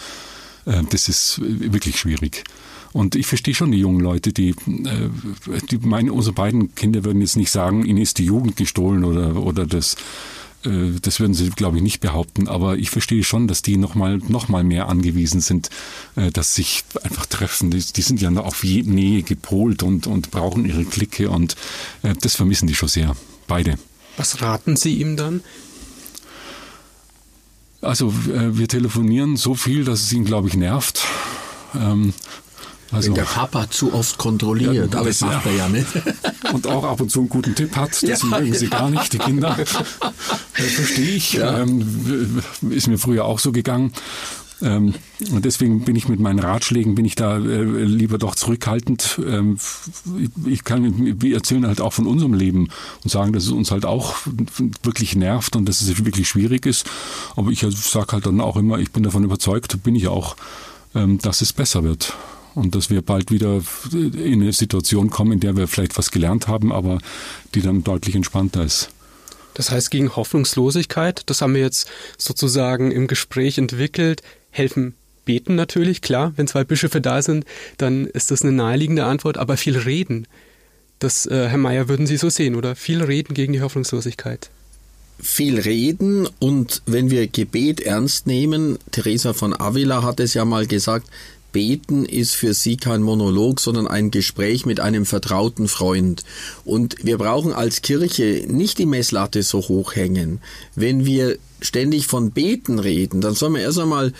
äh, 0.65 0.83
das 0.89 1.09
ist 1.09 1.41
wirklich 1.43 1.99
schwierig. 1.99 2.45
Und 2.93 3.15
ich 3.15 3.27
verstehe 3.27 3.55
schon 3.55 3.73
die 3.73 3.79
jungen 3.79 4.01
Leute, 4.01 4.33
die, 4.33 4.51
äh, 4.51 5.09
die 5.71 5.79
meine, 5.79 6.13
unsere 6.13 6.35
beiden 6.35 6.75
Kinder 6.75 7.05
würden 7.05 7.21
jetzt 7.21 7.37
nicht 7.37 7.51
sagen, 7.51 7.85
ihnen 7.85 7.99
ist 7.99 8.19
die 8.19 8.25
Jugend 8.25 8.57
gestohlen 8.57 9.05
oder, 9.05 9.37
oder 9.37 9.67
das 9.67 9.97
das 11.01 11.21
würden 11.21 11.35
sie, 11.35 11.51
glaube 11.51 11.79
ich, 11.79 11.83
nicht 11.83 12.01
behaupten. 12.01 12.49
Aber 12.49 12.77
ich 12.77 12.91
verstehe 12.91 13.25
schon, 13.25 13.49
dass 13.49 13.63
die 13.63 13.77
nochmal 13.77 14.19
noch 14.19 14.49
mal 14.49 14.65
mehr 14.65 14.89
angewiesen 14.89 15.41
sind, 15.41 15.71
äh, 16.17 16.31
dass 16.31 16.55
sich 16.55 16.85
einfach 17.03 17.27
treffen. 17.27 17.71
Die, 17.71 17.81
die 17.81 18.03
sind 18.03 18.21
ja 18.21 18.31
auf 18.31 18.63
Nähe 18.63 19.23
gepolt 19.23 19.83
und, 19.83 20.07
und 20.07 20.31
brauchen 20.31 20.65
ihre 20.65 20.85
Clique 20.85 21.31
und 21.31 21.57
äh, 22.03 22.15
das 22.21 22.37
vermissen 22.37 22.67
die 22.67 22.75
schon 22.75 22.89
sehr. 22.89 23.17
Beide. 23.47 23.79
Was 24.17 24.43
raten 24.43 24.77
Sie 24.77 25.01
ihm 25.01 25.17
dann? 25.17 25.43
Also 27.81 28.13
wir 28.27 28.69
telefonieren 28.69 29.39
so 29.39 29.55
viel, 29.55 29.85
dass 29.85 30.03
es 30.03 30.13
ihn, 30.13 30.27
glaube 30.27 30.49
ich, 30.49 30.55
nervt. 30.55 31.03
Ähm, 31.75 32.13
also, 32.93 33.09
Wenn 33.09 33.15
der 33.15 33.23
Papa 33.23 33.71
zu 33.71 33.95
oft 33.95 34.19
kontrolliert, 34.19 34.75
ja, 34.75 34.99
aber 34.99 35.09
das 35.09 35.21
macht 35.21 35.47
ja. 35.47 35.53
er 35.53 35.57
ja 35.57 35.69
nicht. 35.69 35.89
Und 36.53 36.67
auch 36.67 36.85
ab 36.85 37.01
und 37.01 37.11
zu 37.11 37.21
einen 37.21 37.29
guten 37.29 37.55
Tipp 37.55 37.77
hat, 37.77 37.91
das 38.03 38.23
ja. 38.23 38.27
mögen 38.27 38.53
sie 38.53 38.69
gar 38.69 38.91
nicht, 38.91 39.13
die 39.13 39.19
Kinder. 39.19 39.55
Verstehe 40.53 41.15
ich. 41.15 41.39
Ähm, 41.39 42.43
ist 42.71 42.89
mir 42.89 42.99
früher 42.99 43.25
auch 43.25 43.39
so 43.39 43.53
gegangen. 43.53 43.93
Ähm, 44.63 44.95
und 45.31 45.45
deswegen 45.45 45.85
bin 45.85 45.97
ich 45.97 46.09
mit 46.09 46.21
meinen 46.21 46.39
Ratschlägen, 46.39 46.95
bin 46.95 47.05
ich 47.05 47.15
da 47.15 47.37
äh, 47.37 47.63
lieber 47.63 48.19
doch 48.19 48.35
zurückhaltend. 48.35 49.21
Ähm, 49.25 49.59
ich 50.45 50.65
kann, 50.65 51.21
wir 51.23 51.35
erzählen 51.35 51.67
halt 51.67 51.81
auch 51.81 51.93
von 51.93 52.07
unserem 52.07 52.35
Leben 52.35 52.69
und 53.03 53.11
sagen, 53.11 53.33
dass 53.33 53.45
es 53.45 53.51
uns 53.51 53.71
halt 53.71 53.87
auch 53.87 54.17
wirklich 54.83 55.17
nervt 55.17 55.57
und 55.57 55.69
dass 55.69 55.81
es 55.81 56.05
wirklich 56.05 56.29
schwierig 56.29 56.67
ist. 56.67 56.87
Aber 57.37 57.51
ich 57.51 57.61
sage 57.61 58.13
halt 58.13 58.27
dann 58.27 58.41
auch 58.41 58.57
immer, 58.57 58.79
ich 58.79 58.91
bin 58.91 59.03
davon 59.03 59.25
überzeugt, 59.25 59.83
bin 59.83 59.95
ich 59.95 60.09
auch, 60.09 60.37
ähm, 60.95 61.19
dass 61.19 61.41
es 61.41 61.53
besser 61.53 61.85
wird 61.85 62.15
und 62.55 62.75
dass 62.75 62.91
wir 62.91 63.03
bald 63.03 63.31
wieder 63.31 63.63
in 63.93 64.43
eine 64.43 64.53
Situation 64.53 65.11
kommen, 65.11 65.33
in 65.33 65.41
der 65.41 65.57
wir 65.57 65.69
vielleicht 65.69 65.97
was 65.99 66.11
gelernt 66.11 66.49
haben, 66.49 66.73
aber 66.73 66.99
die 67.55 67.63
dann 67.63 67.85
deutlich 67.85 68.15
entspannter 68.15 68.65
ist. 68.65 68.91
Das 69.55 69.71
heißt, 69.71 69.91
gegen 69.91 70.15
Hoffnungslosigkeit, 70.17 71.23
das 71.27 71.43
haben 71.43 71.55
wir 71.55 71.61
jetzt 71.61 71.91
sozusagen 72.17 72.93
im 72.93 73.07
Gespräch 73.07 73.59
entwickelt, 73.59 74.23
helfen 74.51 74.95
beten 75.25 75.55
natürlich, 75.55 76.01
klar, 76.01 76.33
wenn 76.37 76.47
zwei 76.47 76.65
Bischöfe 76.65 77.01
da 77.01 77.23
sind, 77.23 77.45
dann 77.77 78.07
ist 78.07 78.31
das 78.31 78.43
eine 78.43 78.53
naheliegende 78.53 79.05
Antwort, 79.05 79.39
aber 79.39 79.57
viel 79.57 79.77
reden. 79.77 80.27
Das, 80.99 81.27
äh, 81.27 81.49
Herr 81.49 81.59
Mayer, 81.59 81.89
würden 81.89 82.07
Sie 82.07 82.17
so 82.17 82.31
sehen, 82.31 82.55
oder? 82.57 82.75
Viel 82.75 83.03
reden 83.03 83.35
gegen 83.35 83.53
die 83.53 83.61
Hoffnungslosigkeit 83.61 84.51
viel 85.23 85.61
reden 85.61 86.29
und 86.39 86.83
wenn 86.87 87.11
wir 87.11 87.27
Gebet 87.27 87.81
ernst 87.81 88.27
nehmen, 88.27 88.79
Teresa 88.91 89.33
von 89.33 89.59
Avila 89.59 90.03
hat 90.03 90.21
es 90.21 90.35
ja 90.35 90.45
mal 90.45 90.67
gesagt, 90.67 91.09
Beten 91.53 92.05
ist 92.05 92.35
für 92.35 92.55
sie 92.55 92.77
kein 92.77 93.03
Monolog, 93.03 93.61
sondern 93.61 93.87
ein 93.87 94.11
Gespräch 94.11 94.67
mit 94.67 94.81
einem 94.81 95.07
vertrauten 95.07 95.69
Freund. 95.69 96.23
Und 96.65 96.97
wir 97.03 97.19
brauchen 97.19 97.53
als 97.53 97.83
Kirche 97.83 98.45
nicht 98.49 98.79
die 98.79 98.87
Messlatte 98.87 99.43
so 99.43 99.61
hoch 99.61 99.95
hängen. 99.95 100.41
Wenn 100.75 101.05
wir 101.05 101.39
ständig 101.61 102.07
von 102.07 102.31
Beten 102.31 102.79
reden, 102.79 103.21
dann 103.21 103.35
sollen 103.35 103.55
wir 103.55 103.63
erst 103.63 103.79
einmal 103.79 104.13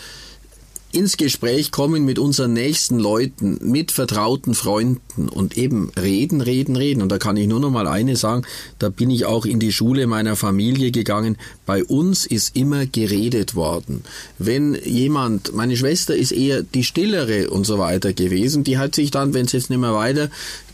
ins 0.93 1.17
Gespräch 1.17 1.71
kommen 1.71 2.05
mit 2.05 2.19
unseren 2.19 2.53
nächsten 2.53 2.99
Leuten, 2.99 3.59
mit 3.61 3.91
vertrauten 3.91 4.53
Freunden 4.53 5.29
und 5.29 5.57
eben 5.57 5.91
reden, 5.99 6.41
reden, 6.41 6.75
reden. 6.75 7.01
Und 7.01 7.11
da 7.11 7.17
kann 7.17 7.37
ich 7.37 7.47
nur 7.47 7.59
noch 7.59 7.71
mal 7.71 7.87
eine 7.87 8.15
sagen, 8.15 8.43
da 8.79 8.89
bin 8.89 9.09
ich 9.09 9.25
auch 9.25 9.45
in 9.45 9.59
die 9.59 9.71
Schule 9.71 10.07
meiner 10.07 10.35
Familie 10.35 10.91
gegangen. 10.91 11.37
Bei 11.65 11.83
uns 11.83 12.25
ist 12.25 12.55
immer 12.55 12.85
geredet 12.85 13.55
worden. 13.55 14.03
Wenn 14.37 14.77
jemand, 14.83 15.53
meine 15.53 15.77
Schwester 15.77 16.15
ist 16.15 16.31
eher 16.31 16.63
die 16.63 16.83
stillere 16.83 17.49
und 17.49 17.65
so 17.65 17.77
weiter 17.77 18.13
gewesen, 18.13 18.63
die 18.63 18.77
hat 18.77 18.95
sich 18.95 19.11
dann, 19.11 19.33
wenn 19.33 19.45
es 19.45 19.51
jetzt 19.51 19.69
nicht 19.69 19.79
mehr 19.79 19.93
weiter 19.93 20.29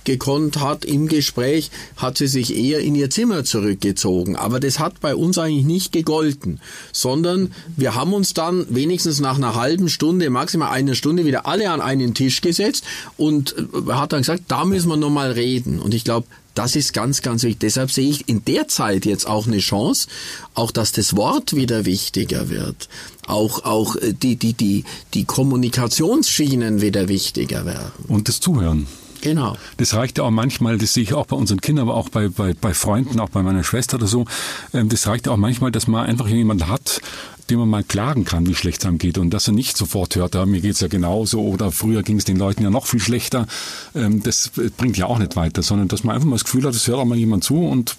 gekonnt 0.07 0.61
hat 0.61 0.85
im 0.85 1.07
Gespräch, 1.07 1.69
hat 1.97 2.17
sie 2.17 2.27
sich 2.27 2.55
eher 2.55 2.79
in 2.79 2.95
ihr 2.95 3.09
Zimmer 3.09 3.43
zurückgezogen. 3.43 4.37
Aber 4.37 4.61
das 4.61 4.79
hat 4.79 5.01
bei 5.01 5.13
uns 5.15 5.37
eigentlich 5.37 5.65
nicht 5.65 5.91
gegolten, 5.91 6.61
sondern 6.93 7.51
wir 7.75 7.93
haben 7.93 8.13
uns 8.13 8.33
dann 8.33 8.65
wenigstens 8.69 9.19
nach 9.19 9.35
einer 9.35 9.53
halben 9.55 9.89
Stunde, 9.89 10.29
maximal 10.29 10.71
einer 10.71 10.95
Stunde 10.95 11.25
wieder 11.25 11.45
alle 11.45 11.69
an 11.69 11.81
einen 11.81 12.13
Tisch 12.13 12.39
gesetzt 12.39 12.85
und 13.17 13.53
äh, 13.57 13.91
hat 13.91 14.13
dann 14.13 14.21
gesagt, 14.21 14.43
da 14.47 14.63
müssen 14.63 14.87
wir 14.87 14.95
nochmal 14.95 15.33
reden. 15.33 15.79
Und 15.79 15.93
ich 15.93 16.05
glaube, 16.05 16.25
das 16.55 16.77
ist 16.77 16.93
ganz, 16.93 17.21
ganz 17.21 17.43
wichtig. 17.43 17.59
Deshalb 17.59 17.91
sehe 17.91 18.09
ich 18.09 18.29
in 18.29 18.45
der 18.45 18.69
Zeit 18.69 19.05
jetzt 19.05 19.27
auch 19.27 19.45
eine 19.45 19.59
Chance, 19.59 20.07
auch 20.53 20.71
dass 20.71 20.93
das 20.93 21.17
Wort 21.17 21.53
wieder 21.53 21.83
wichtiger 21.83 22.49
wird. 22.49 22.87
Auch, 23.27 23.65
auch 23.65 23.97
äh, 23.97 24.13
die, 24.13 24.37
die, 24.37 24.53
die, 24.53 24.85
die 25.13 25.25
Kommunikationsschienen 25.25 26.79
wieder 26.81 27.09
wichtiger 27.09 27.65
werden. 27.65 27.91
Und 28.07 28.29
das 28.29 28.39
Zuhören. 28.39 28.87
Genau. 29.21 29.57
Das 29.77 29.93
reicht 29.93 30.17
ja 30.17 30.23
auch 30.23 30.31
manchmal, 30.31 30.77
das 30.77 30.93
sehe 30.93 31.03
ich 31.03 31.13
auch 31.13 31.25
bei 31.25 31.35
unseren 31.35 31.61
Kindern, 31.61 31.87
aber 31.87 31.97
auch 31.97 32.09
bei, 32.09 32.29
bei, 32.29 32.53
bei 32.53 32.73
Freunden, 32.73 33.19
auch 33.19 33.29
bei 33.29 33.43
meiner 33.43 33.63
Schwester 33.63 33.97
oder 33.97 34.07
so. 34.07 34.25
Ähm, 34.73 34.89
das 34.89 35.07
reicht 35.07 35.27
auch 35.27 35.37
manchmal, 35.37 35.71
dass 35.71 35.87
man 35.87 36.05
einfach 36.05 36.27
jemanden 36.27 36.67
hat, 36.67 37.01
dem 37.49 37.59
man 37.59 37.69
mal 37.69 37.83
klagen 37.83 38.25
kann, 38.25 38.45
wie 38.47 38.55
schlecht 38.55 38.81
es 38.81 38.85
einem 38.85 38.97
geht 38.97 39.17
und 39.17 39.31
dass 39.31 39.47
er 39.47 39.53
nicht 39.53 39.77
sofort 39.77 40.15
hört, 40.15 40.35
ja, 40.35 40.45
mir 40.45 40.61
geht's 40.61 40.81
ja 40.81 40.87
genauso 40.87 41.41
oder 41.41 41.71
früher 41.71 42.03
ging 42.03 42.17
es 42.17 42.25
den 42.25 42.37
Leuten 42.37 42.63
ja 42.63 42.69
noch 42.69 42.85
viel 42.85 42.99
schlechter. 42.99 43.47
Ähm, 43.95 44.21
das 44.23 44.51
bringt 44.77 44.97
ja 44.97 45.07
auch 45.07 45.19
nicht 45.19 45.35
weiter, 45.35 45.63
sondern 45.63 45.87
dass 45.87 46.03
man 46.03 46.15
einfach 46.15 46.27
mal 46.27 46.35
das 46.35 46.43
Gefühl 46.43 46.65
hat, 46.65 46.75
es 46.75 46.87
hört 46.87 46.99
auch 46.99 47.05
mal 47.05 47.17
jemand 47.17 47.43
zu 47.43 47.65
und 47.65 47.95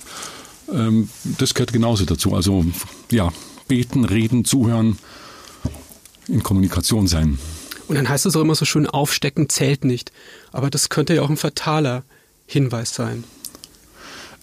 ähm, 0.73 1.09
das 1.39 1.55
gehört 1.55 1.73
genauso 1.73 2.05
dazu. 2.05 2.35
Also 2.35 2.65
ja, 3.11 3.33
beten, 3.69 4.05
reden, 4.05 4.45
zuhören, 4.45 4.99
in 6.27 6.43
Kommunikation 6.43 7.07
sein. 7.07 7.39
Und 7.89 7.97
dann 7.97 8.09
heißt 8.09 8.27
es 8.27 8.37
auch 8.37 8.43
immer 8.43 8.55
so 8.55 8.65
schön, 8.65 8.87
aufstecken 8.87 9.49
zählt 9.49 9.85
nicht. 9.85 10.13
Aber 10.53 10.71
das 10.71 10.91
könnte 10.91 11.15
ja 11.15 11.23
auch 11.23 11.31
ein 11.31 11.37
fataler 11.37 12.05
Hinweis 12.47 12.95
sein. 12.95 13.25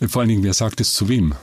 Vor 0.08 0.22
allen 0.22 0.30
Dingen, 0.30 0.44
wer 0.44 0.54
sagt 0.54 0.82
es 0.82 0.94
zu 0.94 1.08
wem? 1.08 1.36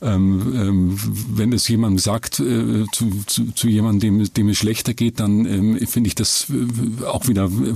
Ähm, 0.00 0.52
ähm, 0.56 0.98
wenn 1.36 1.52
es 1.52 1.68
jemand 1.68 2.00
sagt 2.00 2.40
äh, 2.40 2.84
zu, 2.92 3.22
zu, 3.26 3.52
zu 3.52 3.68
jemandem, 3.68 4.18
dem, 4.18 4.34
dem 4.34 4.48
es 4.48 4.58
schlechter 4.58 4.94
geht, 4.94 5.20
dann 5.20 5.46
ähm, 5.46 5.86
finde 5.86 6.08
ich 6.08 6.16
das 6.16 6.46
äh, 6.50 7.04
auch 7.04 7.28
wieder 7.28 7.44
äh, 7.44 7.74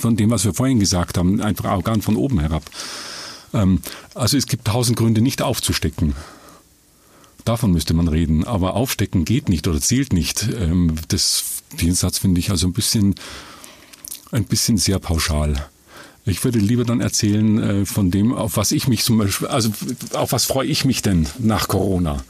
von 0.00 0.16
dem, 0.16 0.30
was 0.30 0.44
wir 0.44 0.54
vorhin 0.54 0.78
gesagt 0.78 1.18
haben, 1.18 1.40
einfach 1.40 1.64
arrogant 1.64 2.04
von 2.04 2.14
oben 2.14 2.38
herab. 2.38 2.62
Ähm, 3.52 3.80
also 4.14 4.36
es 4.36 4.46
gibt 4.46 4.66
tausend 4.66 4.96
Gründe, 4.96 5.20
nicht 5.20 5.42
aufzustecken. 5.42 6.14
Davon 7.44 7.72
müsste 7.72 7.94
man 7.94 8.08
reden. 8.08 8.44
Aber 8.44 8.74
aufstecken 8.74 9.24
geht 9.24 9.48
nicht 9.48 9.66
oder 9.66 9.80
zählt 9.80 10.12
nicht. 10.12 10.48
Ähm, 10.58 10.94
das, 11.08 11.62
den 11.80 11.94
Satz 11.94 12.18
finde 12.18 12.38
ich 12.40 12.50
also 12.50 12.66
ein 12.66 12.72
bisschen, 12.72 13.14
ein 14.30 14.44
bisschen 14.44 14.78
sehr 14.78 14.98
pauschal. 14.98 15.68
Ich 16.24 16.42
würde 16.42 16.58
lieber 16.58 16.84
dann 16.84 17.00
erzählen 17.00 17.58
äh, 17.62 17.86
von 17.86 18.10
dem, 18.10 18.34
auf 18.34 18.56
was 18.56 18.72
ich 18.72 18.88
mich 18.88 19.04
zum 19.04 19.18
Beispiel, 19.18 19.46
also 19.46 19.70
auf 20.12 20.32
was 20.32 20.44
freue 20.44 20.66
ich 20.66 20.84
mich 20.84 21.02
denn 21.02 21.26
nach 21.38 21.68
Corona? 21.68 22.24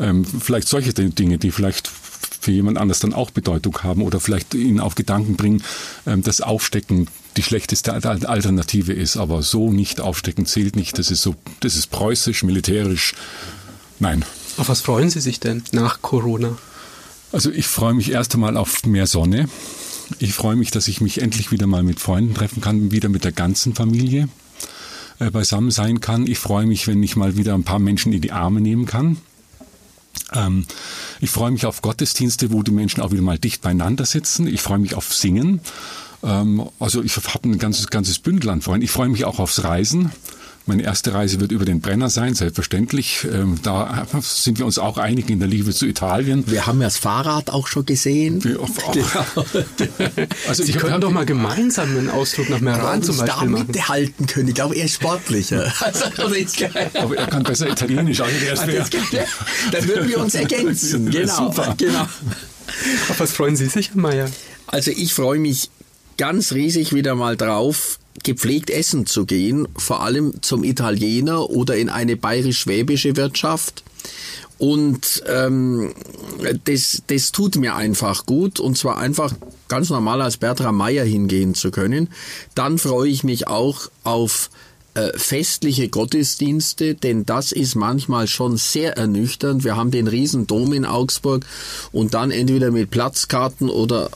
Ähm, 0.00 0.24
vielleicht 0.24 0.68
solche 0.68 0.94
Dinge, 0.94 1.38
die 1.38 1.50
vielleicht 1.50 1.90
für 2.40 2.52
jemand 2.52 2.78
anders 2.78 3.00
dann 3.00 3.12
auch 3.12 3.30
Bedeutung 3.30 3.82
haben 3.82 4.02
oder 4.02 4.20
vielleicht 4.20 4.54
ihn 4.54 4.80
auf 4.80 4.94
Gedanken 4.94 5.36
bringen, 5.36 5.62
ähm, 6.06 6.22
dass 6.22 6.40
Aufstecken 6.40 7.08
die 7.36 7.42
schlechteste 7.42 7.92
Alternative 7.92 8.92
ist, 8.92 9.16
aber 9.16 9.42
so 9.42 9.70
nicht 9.70 10.00
aufstecken 10.00 10.46
zählt 10.46 10.74
nicht. 10.74 10.98
Das 10.98 11.10
ist 11.10 11.22
so, 11.22 11.34
das 11.60 11.76
ist 11.76 11.88
preußisch, 11.90 12.42
militärisch. 12.42 13.14
Nein. 14.00 14.24
Auf 14.56 14.68
was 14.68 14.80
freuen 14.80 15.10
Sie 15.10 15.20
sich 15.20 15.38
denn 15.38 15.62
nach 15.72 16.02
Corona? 16.02 16.56
Also 17.32 17.50
ich 17.50 17.66
freue 17.66 17.94
mich 17.94 18.10
erst 18.10 18.34
einmal 18.34 18.56
auf 18.56 18.84
mehr 18.86 19.06
Sonne. 19.06 19.48
Ich 20.18 20.32
freue 20.32 20.56
mich, 20.56 20.70
dass 20.70 20.88
ich 20.88 21.00
mich 21.00 21.20
endlich 21.20 21.50
wieder 21.52 21.66
mal 21.66 21.82
mit 21.82 22.00
Freunden 22.00 22.34
treffen 22.34 22.62
kann, 22.62 22.90
wieder 22.90 23.08
mit 23.08 23.24
der 23.24 23.32
ganzen 23.32 23.74
Familie 23.74 24.28
äh, 25.18 25.30
beisammen 25.30 25.70
sein 25.70 26.00
kann. 26.00 26.26
Ich 26.26 26.38
freue 26.38 26.66
mich, 26.66 26.86
wenn 26.86 27.02
ich 27.02 27.16
mal 27.16 27.36
wieder 27.36 27.54
ein 27.54 27.64
paar 27.64 27.78
Menschen 27.78 28.12
in 28.12 28.22
die 28.22 28.32
Arme 28.32 28.60
nehmen 28.60 28.86
kann. 28.86 29.18
Ähm, 30.32 30.64
ich 31.20 31.30
freue 31.30 31.50
mich 31.50 31.66
auf 31.66 31.82
Gottesdienste, 31.82 32.50
wo 32.50 32.62
die 32.62 32.70
Menschen 32.70 33.02
auch 33.02 33.12
wieder 33.12 33.22
mal 33.22 33.38
dicht 33.38 33.60
beieinander 33.60 34.06
sitzen. 34.06 34.46
Ich 34.46 34.62
freue 34.62 34.78
mich 34.78 34.94
auf 34.94 35.14
Singen. 35.14 35.60
Ähm, 36.22 36.68
also 36.78 37.02
ich 37.02 37.16
habe 37.16 37.48
ein 37.48 37.58
ganzes, 37.58 37.88
ganzes 37.88 38.18
Bündel 38.18 38.50
an 38.50 38.62
Freunden. 38.62 38.84
Ich 38.84 38.90
freue 38.90 39.08
mich 39.10 39.26
auch 39.26 39.38
aufs 39.38 39.62
Reisen. 39.64 40.12
Meine 40.68 40.82
erste 40.82 41.14
Reise 41.14 41.40
wird 41.40 41.50
über 41.50 41.64
den 41.64 41.80
Brenner 41.80 42.10
sein, 42.10 42.34
selbstverständlich. 42.34 43.26
Ähm, 43.32 43.58
da 43.62 44.06
sind 44.20 44.58
wir 44.58 44.66
uns 44.66 44.78
auch 44.78 44.98
einig 44.98 45.30
in 45.30 45.38
der 45.38 45.48
Liebe 45.48 45.72
zu 45.72 45.86
Italien. 45.86 46.44
Wir 46.46 46.66
haben 46.66 46.78
ja 46.82 46.88
das 46.88 46.98
Fahrrad 46.98 47.48
auch 47.48 47.66
schon 47.66 47.86
gesehen. 47.86 48.44
Wir, 48.44 48.60
auch, 48.60 48.68
genau. 48.92 49.06
also 50.46 50.62
Sie 50.62 50.72
können 50.72 51.00
doch 51.00 51.10
mal 51.10 51.24
gemeinsam 51.24 51.96
einen 51.96 52.10
Ausflug 52.10 52.50
nach 52.50 52.60
Meran 52.60 53.02
zum 53.02 53.16
Beispiel 53.16 53.48
damit 53.48 53.68
machen. 53.68 53.88
halten 53.88 54.26
können. 54.26 54.48
Ich 54.48 54.54
glaube, 54.56 54.76
er 54.76 54.84
ist 54.84 54.96
sportlicher. 54.96 55.72
Also, 55.88 56.04
Aber 57.00 57.16
er 57.16 57.26
kann 57.28 57.44
besser 57.44 57.70
Italienisch. 57.70 58.20
Also 58.20 58.34
der 58.38 58.82
ist 58.82 58.94
Dann 59.72 59.88
würden 59.88 60.08
wir 60.08 60.18
uns 60.18 60.34
ergänzen. 60.34 61.10
Genau, 61.10 61.50
super. 61.50 61.74
genau. 61.78 62.02
Auf 63.08 63.20
was 63.20 63.32
freuen 63.32 63.56
Sie 63.56 63.66
sich, 63.66 63.88
Herr 63.94 63.96
Mayer? 63.96 64.28
Also 64.66 64.90
ich 64.90 65.14
freue 65.14 65.38
mich 65.38 65.70
ganz 66.18 66.52
riesig 66.52 66.92
wieder 66.92 67.14
mal 67.14 67.38
drauf, 67.38 67.98
gepflegt 68.22 68.70
essen 68.70 69.06
zu 69.06 69.26
gehen, 69.26 69.68
vor 69.76 70.02
allem 70.02 70.42
zum 70.42 70.64
Italiener 70.64 71.50
oder 71.50 71.76
in 71.76 71.88
eine 71.88 72.16
bayerisch-schwäbische 72.16 73.16
Wirtschaft. 73.16 73.84
Und 74.58 75.22
ähm, 75.28 75.94
das, 76.64 77.02
das 77.06 77.30
tut 77.30 77.56
mir 77.56 77.76
einfach 77.76 78.26
gut 78.26 78.58
und 78.58 78.76
zwar 78.76 78.98
einfach 78.98 79.32
ganz 79.68 79.88
normal 79.88 80.20
als 80.20 80.36
Bertram 80.36 80.76
Meyer 80.76 81.04
hingehen 81.04 81.54
zu 81.54 81.70
können. 81.70 82.08
Dann 82.56 82.78
freue 82.78 83.08
ich 83.08 83.22
mich 83.22 83.46
auch 83.46 83.88
auf 84.02 84.50
äh, 84.98 85.16
festliche 85.16 85.88
Gottesdienste, 85.88 86.96
denn 86.96 87.24
das 87.24 87.52
ist 87.52 87.76
manchmal 87.76 88.26
schon 88.26 88.56
sehr 88.56 88.96
ernüchternd. 88.96 89.62
Wir 89.62 89.76
haben 89.76 89.92
den 89.92 90.08
Riesendom 90.08 90.72
in 90.72 90.84
Augsburg 90.84 91.46
und 91.92 92.14
dann 92.14 92.32
entweder 92.32 92.72
mit 92.72 92.90
Platzkarten 92.90 93.70
oder 93.70 94.10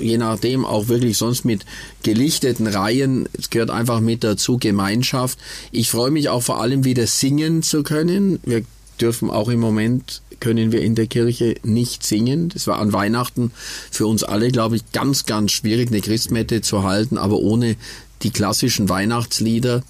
äh, 0.00 0.04
je 0.04 0.18
nachdem 0.18 0.64
auch 0.64 0.88
wirklich 0.88 1.18
sonst 1.18 1.44
mit 1.44 1.64
gelichteten 2.02 2.66
Reihen. 2.66 3.28
Es 3.32 3.50
gehört 3.50 3.70
einfach 3.70 4.00
mit 4.00 4.24
dazu 4.24 4.58
Gemeinschaft. 4.58 5.38
Ich 5.70 5.88
freue 5.88 6.10
mich 6.10 6.28
auch 6.28 6.42
vor 6.42 6.60
allem 6.60 6.84
wieder 6.84 7.06
singen 7.06 7.62
zu 7.62 7.84
können. 7.84 8.40
Wir 8.44 8.64
dürfen 9.00 9.30
auch 9.30 9.48
im 9.48 9.60
Moment 9.60 10.20
können 10.40 10.72
wir 10.72 10.82
in 10.82 10.96
der 10.96 11.06
Kirche 11.06 11.54
nicht 11.62 12.04
singen. 12.04 12.48
Das 12.48 12.66
war 12.66 12.80
an 12.80 12.92
Weihnachten 12.92 13.52
für 13.90 14.06
uns 14.08 14.24
alle, 14.24 14.50
glaube 14.50 14.76
ich, 14.76 14.90
ganz, 14.92 15.26
ganz 15.26 15.52
schwierig, 15.52 15.90
eine 15.90 16.00
Christmette 16.00 16.60
zu 16.60 16.82
halten, 16.82 17.18
aber 17.18 17.38
ohne 17.38 17.76
die 18.22 18.30
klassischen 18.30 18.88
Weihnachtslieder. 18.88 19.82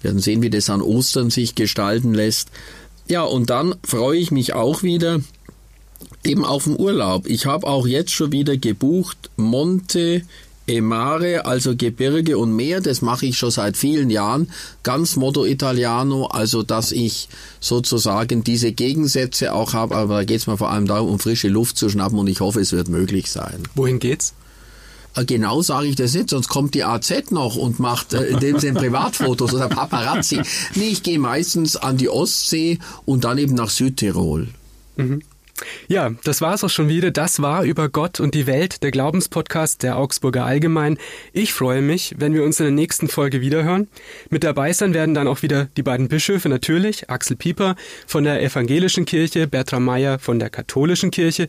Wir 0.00 0.10
werden 0.10 0.20
sehen, 0.20 0.42
wie 0.42 0.50
das 0.50 0.70
an 0.70 0.82
Ostern 0.82 1.30
sich 1.30 1.54
gestalten 1.54 2.14
lässt. 2.14 2.48
Ja, 3.08 3.22
und 3.22 3.50
dann 3.50 3.74
freue 3.84 4.18
ich 4.18 4.30
mich 4.30 4.54
auch 4.54 4.82
wieder 4.82 5.20
eben 6.24 6.44
auf 6.44 6.64
den 6.64 6.78
Urlaub. 6.78 7.26
Ich 7.26 7.46
habe 7.46 7.66
auch 7.66 7.86
jetzt 7.86 8.12
schon 8.12 8.32
wieder 8.32 8.56
gebucht 8.56 9.30
Monte 9.36 10.22
e 10.66 10.80
Mare, 10.80 11.44
also 11.44 11.74
Gebirge 11.76 12.38
und 12.38 12.54
Meer. 12.54 12.80
Das 12.80 13.02
mache 13.02 13.26
ich 13.26 13.36
schon 13.36 13.50
seit 13.50 13.76
vielen 13.76 14.10
Jahren. 14.10 14.50
Ganz 14.82 15.16
Motto 15.16 15.44
Italiano, 15.44 16.26
also 16.26 16.62
dass 16.62 16.92
ich 16.92 17.28
sozusagen 17.58 18.44
diese 18.44 18.72
Gegensätze 18.72 19.52
auch 19.52 19.72
habe. 19.72 19.96
Aber 19.96 20.16
da 20.16 20.24
geht 20.24 20.40
es 20.40 20.46
mir 20.46 20.56
vor 20.56 20.70
allem 20.70 20.86
darum, 20.86 21.10
um 21.10 21.18
frische 21.18 21.48
Luft 21.48 21.76
zu 21.76 21.88
schnappen 21.88 22.18
und 22.18 22.28
ich 22.28 22.40
hoffe, 22.40 22.60
es 22.60 22.72
wird 22.72 22.88
möglich 22.88 23.30
sein. 23.30 23.64
Wohin 23.74 23.98
geht's? 23.98 24.34
Äh, 25.16 25.24
genau 25.24 25.62
sage 25.62 25.88
ich 25.88 25.96
das 25.96 26.14
nicht, 26.14 26.30
sonst 26.30 26.48
kommt 26.48 26.74
die 26.74 26.84
AZ 26.84 27.30
noch 27.30 27.56
und 27.56 27.80
macht 27.80 28.12
äh, 28.12 28.24
in 28.26 28.40
dem 28.40 28.58
Sinne 28.58 28.78
Privatfotos 28.78 29.54
oder 29.54 29.68
Paparazzi. 29.68 30.40
Nee, 30.74 30.88
ich 30.88 31.02
gehe 31.02 31.18
meistens 31.18 31.76
an 31.76 31.96
die 31.96 32.08
Ostsee 32.08 32.78
und 33.04 33.24
dann 33.24 33.38
eben 33.38 33.54
nach 33.54 33.70
Südtirol. 33.70 34.48
Mhm. 34.96 35.22
Ja, 35.88 36.10
das 36.24 36.40
war 36.40 36.54
es 36.54 36.64
auch 36.64 36.70
schon 36.70 36.88
wieder. 36.88 37.10
Das 37.10 37.42
war 37.42 37.64
über 37.64 37.88
Gott 37.88 38.20
und 38.20 38.34
die 38.34 38.46
Welt, 38.46 38.82
der 38.82 38.90
Glaubenspodcast 38.90 39.82
der 39.82 39.98
Augsburger 39.98 40.44
Allgemein. 40.44 40.98
Ich 41.32 41.52
freue 41.52 41.82
mich, 41.82 42.14
wenn 42.18 42.34
wir 42.34 42.44
uns 42.44 42.60
in 42.60 42.66
der 42.66 42.72
nächsten 42.72 43.08
Folge 43.08 43.40
wiederhören. 43.40 43.88
Mit 44.30 44.44
dabei 44.44 44.72
sein 44.72 44.94
werden 44.94 45.14
dann 45.14 45.28
auch 45.28 45.42
wieder 45.42 45.68
die 45.76 45.82
beiden 45.82 46.08
Bischöfe 46.08 46.48
natürlich, 46.48 47.10
Axel 47.10 47.36
Pieper 47.36 47.76
von 48.06 48.24
der 48.24 48.42
evangelischen 48.42 49.04
Kirche, 49.04 49.46
Bertram 49.46 49.84
Meyer 49.84 50.18
von 50.18 50.38
der 50.38 50.50
katholischen 50.50 51.10
Kirche 51.10 51.48